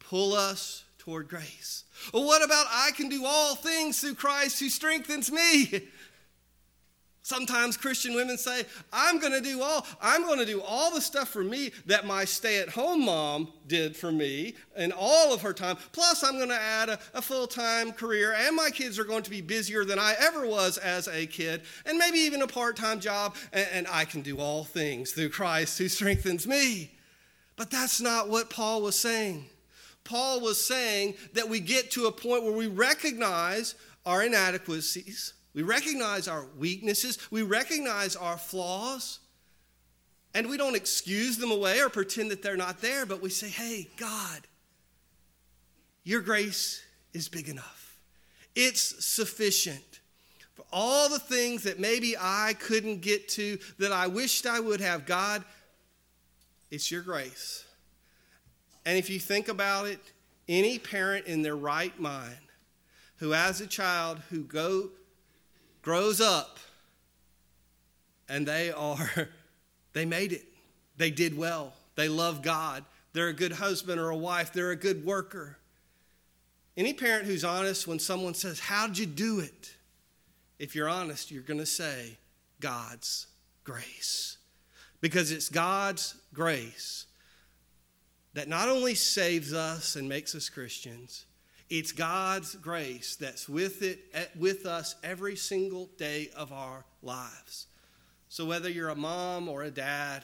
pull 0.00 0.34
us 0.34 0.84
toward 0.98 1.28
grace. 1.28 1.84
Well, 2.12 2.24
what 2.24 2.44
about 2.44 2.66
I 2.68 2.90
can 2.96 3.08
do 3.08 3.24
all 3.24 3.54
things 3.54 4.00
through 4.00 4.16
Christ 4.16 4.58
who 4.58 4.68
strengthens 4.68 5.30
me? 5.30 5.88
Sometimes 7.26 7.76
Christian 7.76 8.14
women 8.14 8.38
say, 8.38 8.64
I'm 8.92 9.18
going 9.18 9.32
to 9.32 9.40
do 9.40 9.60
all 9.60 9.84
I'm 10.00 10.22
going 10.22 10.38
to 10.38 10.46
do 10.46 10.62
all 10.62 10.94
the 10.94 11.00
stuff 11.00 11.28
for 11.28 11.42
me 11.42 11.72
that 11.86 12.06
my 12.06 12.24
stay-at-home 12.24 13.04
mom 13.04 13.48
did 13.66 13.96
for 13.96 14.12
me 14.12 14.54
in 14.76 14.92
all 14.96 15.34
of 15.34 15.40
her 15.42 15.52
time. 15.52 15.76
Plus 15.90 16.22
I'm 16.22 16.36
going 16.36 16.50
to 16.50 16.54
add 16.54 16.88
a, 16.88 17.00
a 17.14 17.20
full-time 17.20 17.90
career 17.90 18.32
and 18.32 18.54
my 18.54 18.70
kids 18.70 18.96
are 18.96 19.04
going 19.04 19.24
to 19.24 19.30
be 19.30 19.40
busier 19.40 19.84
than 19.84 19.98
I 19.98 20.14
ever 20.20 20.46
was 20.46 20.78
as 20.78 21.08
a 21.08 21.26
kid 21.26 21.62
and 21.84 21.98
maybe 21.98 22.18
even 22.18 22.42
a 22.42 22.46
part-time 22.46 23.00
job 23.00 23.34
and, 23.52 23.66
and 23.72 23.86
I 23.90 24.04
can 24.04 24.22
do 24.22 24.38
all 24.38 24.62
things 24.62 25.10
through 25.10 25.30
Christ 25.30 25.78
who 25.78 25.88
strengthens 25.88 26.46
me. 26.46 26.92
But 27.56 27.72
that's 27.72 28.00
not 28.00 28.28
what 28.28 28.50
Paul 28.50 28.82
was 28.82 28.94
saying. 28.94 29.46
Paul 30.04 30.42
was 30.42 30.64
saying 30.64 31.14
that 31.32 31.48
we 31.48 31.58
get 31.58 31.90
to 31.90 32.06
a 32.06 32.12
point 32.12 32.44
where 32.44 32.56
we 32.56 32.68
recognize 32.68 33.74
our 34.04 34.22
inadequacies 34.22 35.32
we 35.56 35.62
recognize 35.62 36.28
our 36.28 36.44
weaknesses, 36.58 37.18
we 37.30 37.40
recognize 37.40 38.14
our 38.14 38.36
flaws, 38.36 39.20
and 40.34 40.50
we 40.50 40.58
don't 40.58 40.76
excuse 40.76 41.38
them 41.38 41.50
away 41.50 41.80
or 41.80 41.88
pretend 41.88 42.30
that 42.30 42.42
they're 42.42 42.58
not 42.58 42.82
there, 42.82 43.06
but 43.06 43.22
we 43.22 43.30
say, 43.30 43.48
hey, 43.48 43.88
God, 43.96 44.42
your 46.04 46.20
grace 46.20 46.84
is 47.14 47.30
big 47.30 47.48
enough. 47.48 47.96
It's 48.54 49.02
sufficient 49.02 50.00
for 50.52 50.66
all 50.70 51.08
the 51.08 51.18
things 51.18 51.62
that 51.62 51.80
maybe 51.80 52.16
I 52.20 52.54
couldn't 52.58 53.00
get 53.00 53.26
to 53.30 53.58
that 53.78 53.92
I 53.92 54.08
wished 54.08 54.44
I 54.44 54.60
would 54.60 54.82
have. 54.82 55.06
God, 55.06 55.42
it's 56.70 56.90
your 56.90 57.00
grace. 57.00 57.64
And 58.84 58.98
if 58.98 59.08
you 59.08 59.18
think 59.18 59.48
about 59.48 59.86
it, 59.86 60.00
any 60.50 60.78
parent 60.78 61.24
in 61.24 61.40
their 61.40 61.56
right 61.56 61.98
mind 61.98 62.36
who 63.16 63.30
has 63.30 63.62
a 63.62 63.66
child 63.66 64.20
who 64.28 64.44
go 64.44 64.90
grows 65.86 66.20
up 66.20 66.58
and 68.28 68.44
they 68.44 68.72
are, 68.72 69.28
they 69.92 70.04
made 70.04 70.32
it. 70.32 70.44
They 70.96 71.12
did 71.12 71.38
well. 71.38 71.74
They 71.94 72.08
love 72.08 72.42
God. 72.42 72.84
They're 73.12 73.28
a 73.28 73.32
good 73.32 73.52
husband 73.52 74.00
or 74.00 74.10
a 74.10 74.16
wife. 74.16 74.52
They're 74.52 74.72
a 74.72 74.76
good 74.76 75.04
worker. 75.04 75.58
Any 76.76 76.92
parent 76.92 77.26
who's 77.26 77.44
honest, 77.44 77.86
when 77.86 78.00
someone 78.00 78.34
says, 78.34 78.58
How'd 78.58 78.98
you 78.98 79.06
do 79.06 79.38
it? 79.38 79.76
If 80.58 80.74
you're 80.74 80.88
honest, 80.88 81.30
you're 81.30 81.42
going 81.44 81.60
to 81.60 81.66
say, 81.66 82.18
God's 82.58 83.28
grace. 83.62 84.38
Because 85.00 85.30
it's 85.30 85.48
God's 85.48 86.16
grace 86.34 87.06
that 88.34 88.48
not 88.48 88.68
only 88.68 88.96
saves 88.96 89.52
us 89.52 89.94
and 89.94 90.08
makes 90.08 90.34
us 90.34 90.48
Christians, 90.48 91.26
it's 91.68 91.92
God's 91.92 92.54
grace 92.56 93.16
that's 93.16 93.48
with 93.48 93.82
it 93.82 93.98
eh, 94.14 94.24
with 94.38 94.66
us 94.66 94.94
every 95.02 95.36
single 95.36 95.86
day 95.98 96.30
of 96.36 96.52
our 96.52 96.84
lives. 97.02 97.66
So 98.28 98.44
whether 98.44 98.68
you're 98.68 98.88
a 98.88 98.96
mom 98.96 99.48
or 99.48 99.62
a 99.62 99.70
dad 99.70 100.22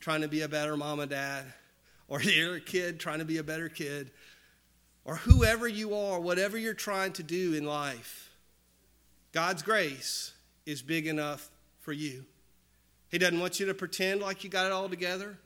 trying 0.00 0.22
to 0.22 0.28
be 0.28 0.42
a 0.42 0.48
better 0.48 0.76
mom 0.76 1.00
and 1.00 1.10
dad, 1.10 1.44
or 2.08 2.20
you're 2.22 2.56
a 2.56 2.60
kid 2.60 3.00
trying 3.00 3.18
to 3.18 3.24
be 3.24 3.38
a 3.38 3.42
better 3.42 3.68
kid, 3.68 4.10
or 5.04 5.16
whoever 5.16 5.68
you 5.68 5.94
are, 5.94 6.18
whatever 6.20 6.56
you're 6.56 6.74
trying 6.74 7.12
to 7.14 7.22
do 7.22 7.54
in 7.54 7.64
life, 7.64 8.30
God's 9.32 9.62
grace 9.62 10.32
is 10.64 10.80
big 10.80 11.06
enough 11.06 11.50
for 11.80 11.92
you. 11.92 12.24
He 13.10 13.18
doesn't 13.18 13.38
want 13.38 13.60
you 13.60 13.66
to 13.66 13.74
pretend 13.74 14.20
like 14.20 14.44
you 14.44 14.50
got 14.50 14.66
it 14.66 14.72
all 14.72 14.88
together. 14.88 15.36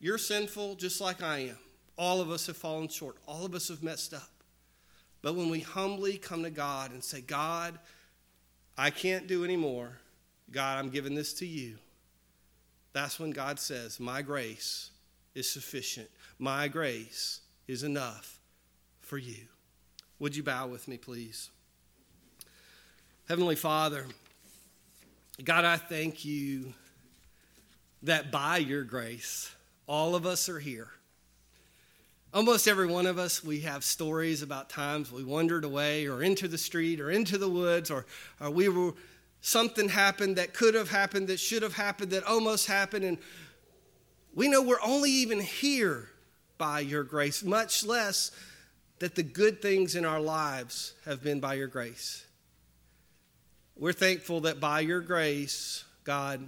You're 0.00 0.18
sinful 0.18 0.74
just 0.76 1.00
like 1.00 1.22
I 1.22 1.38
am. 1.38 1.58
All 1.96 2.20
of 2.20 2.30
us 2.30 2.46
have 2.46 2.56
fallen 2.56 2.88
short. 2.88 3.16
All 3.26 3.44
of 3.44 3.54
us 3.54 3.68
have 3.68 3.82
messed 3.82 4.14
up. 4.14 4.30
But 5.22 5.34
when 5.34 5.50
we 5.50 5.60
humbly 5.60 6.16
come 6.18 6.42
to 6.42 6.50
God 6.50 6.92
and 6.92 7.04
say, 7.04 7.20
God, 7.20 7.78
I 8.76 8.90
can't 8.90 9.26
do 9.26 9.44
anymore. 9.44 9.98
God, 10.50 10.78
I'm 10.78 10.88
giving 10.88 11.14
this 11.14 11.34
to 11.34 11.46
you. 11.46 11.76
That's 12.92 13.20
when 13.20 13.30
God 13.30 13.58
says, 13.58 14.00
My 14.00 14.22
grace 14.22 14.90
is 15.34 15.48
sufficient. 15.50 16.08
My 16.38 16.68
grace 16.68 17.40
is 17.68 17.82
enough 17.82 18.40
for 19.00 19.18
you. 19.18 19.46
Would 20.18 20.34
you 20.34 20.42
bow 20.42 20.66
with 20.66 20.88
me, 20.88 20.96
please? 20.96 21.50
Heavenly 23.28 23.54
Father, 23.54 24.06
God, 25.44 25.64
I 25.64 25.76
thank 25.76 26.24
you 26.24 26.72
that 28.02 28.32
by 28.32 28.58
your 28.58 28.82
grace, 28.82 29.54
all 29.86 30.14
of 30.14 30.26
us 30.26 30.48
are 30.48 30.58
here. 30.58 30.88
Almost 32.32 32.68
every 32.68 32.86
one 32.86 33.06
of 33.06 33.18
us, 33.18 33.42
we 33.42 33.60
have 33.60 33.82
stories 33.82 34.42
about 34.42 34.70
times 34.70 35.10
we 35.10 35.24
wandered 35.24 35.64
away 35.64 36.06
or 36.06 36.22
into 36.22 36.46
the 36.46 36.58
street 36.58 37.00
or 37.00 37.10
into 37.10 37.38
the 37.38 37.48
woods 37.48 37.90
or, 37.90 38.06
or 38.40 38.50
we 38.50 38.68
were, 38.68 38.94
something 39.40 39.88
happened 39.88 40.36
that 40.36 40.54
could 40.54 40.74
have 40.74 40.90
happened, 40.90 41.26
that 41.26 41.40
should 41.40 41.62
have 41.64 41.74
happened, 41.74 42.12
that 42.12 42.22
almost 42.22 42.68
happened. 42.68 43.04
And 43.04 43.18
we 44.32 44.46
know 44.46 44.62
we're 44.62 44.80
only 44.84 45.10
even 45.10 45.40
here 45.40 46.08
by 46.56 46.80
your 46.80 47.02
grace, 47.02 47.42
much 47.42 47.84
less 47.84 48.30
that 49.00 49.16
the 49.16 49.24
good 49.24 49.60
things 49.60 49.96
in 49.96 50.04
our 50.04 50.20
lives 50.20 50.94
have 51.06 51.24
been 51.24 51.40
by 51.40 51.54
your 51.54 51.66
grace. 51.66 52.24
We're 53.74 53.92
thankful 53.92 54.42
that 54.42 54.60
by 54.60 54.80
your 54.80 55.00
grace, 55.00 55.84
God, 56.04 56.46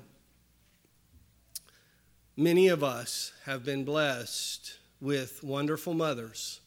many 2.36 2.68
of 2.68 2.84
us 2.84 3.32
have 3.46 3.64
been 3.64 3.84
blessed 3.84 4.78
with 5.02 5.42
wonderful 5.42 5.94
mothers 5.94 6.60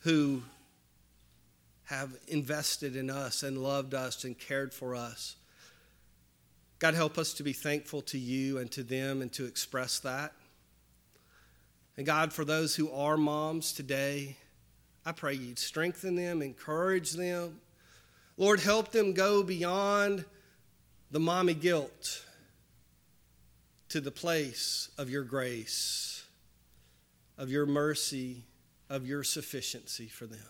who 0.00 0.42
have 1.84 2.14
invested 2.28 2.94
in 2.94 3.08
us 3.08 3.42
and 3.42 3.56
loved 3.56 3.94
us 3.94 4.24
and 4.24 4.38
cared 4.38 4.74
for 4.74 4.94
us. 4.94 5.36
God, 6.78 6.92
help 6.92 7.16
us 7.16 7.32
to 7.34 7.42
be 7.42 7.54
thankful 7.54 8.02
to 8.02 8.18
you 8.18 8.58
and 8.58 8.70
to 8.72 8.82
them 8.82 9.22
and 9.22 9.32
to 9.32 9.46
express 9.46 9.98
that. 10.00 10.32
And 11.96 12.04
God, 12.04 12.34
for 12.34 12.44
those 12.44 12.76
who 12.76 12.90
are 12.92 13.16
moms 13.16 13.72
today, 13.72 14.36
I 15.06 15.12
pray 15.12 15.32
you'd 15.34 15.58
strengthen 15.58 16.16
them, 16.16 16.42
encourage 16.42 17.12
them. 17.12 17.60
Lord, 18.36 18.60
help 18.60 18.92
them 18.92 19.14
go 19.14 19.42
beyond 19.42 20.26
the 21.10 21.20
mommy 21.20 21.54
guilt 21.54 22.26
to 23.88 24.02
the 24.02 24.10
place 24.10 24.90
of 24.98 25.08
your 25.08 25.24
grace 25.24 26.11
of 27.38 27.50
your 27.50 27.66
mercy, 27.66 28.44
of 28.88 29.06
your 29.06 29.24
sufficiency 29.24 30.06
for 30.06 30.26
them. 30.26 30.40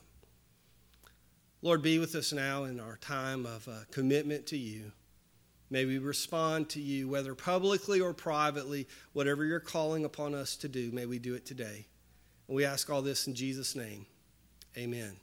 Lord, 1.62 1.80
be 1.82 1.98
with 1.98 2.14
us 2.16 2.32
now 2.32 2.64
in 2.64 2.80
our 2.80 2.96
time 2.96 3.46
of 3.46 3.68
uh, 3.68 3.84
commitment 3.92 4.46
to 4.48 4.56
you. 4.56 4.90
May 5.70 5.84
we 5.84 5.98
respond 5.98 6.68
to 6.70 6.80
you, 6.80 7.08
whether 7.08 7.34
publicly 7.34 8.00
or 8.00 8.12
privately, 8.12 8.88
whatever 9.12 9.44
you're 9.44 9.60
calling 9.60 10.04
upon 10.04 10.34
us 10.34 10.56
to 10.56 10.68
do, 10.68 10.90
may 10.92 11.06
we 11.06 11.18
do 11.18 11.34
it 11.34 11.46
today. 11.46 11.86
And 12.48 12.56
we 12.56 12.64
ask 12.64 12.90
all 12.90 13.00
this 13.00 13.26
in 13.26 13.34
Jesus' 13.34 13.74
name. 13.74 14.04
Amen. 14.76 15.16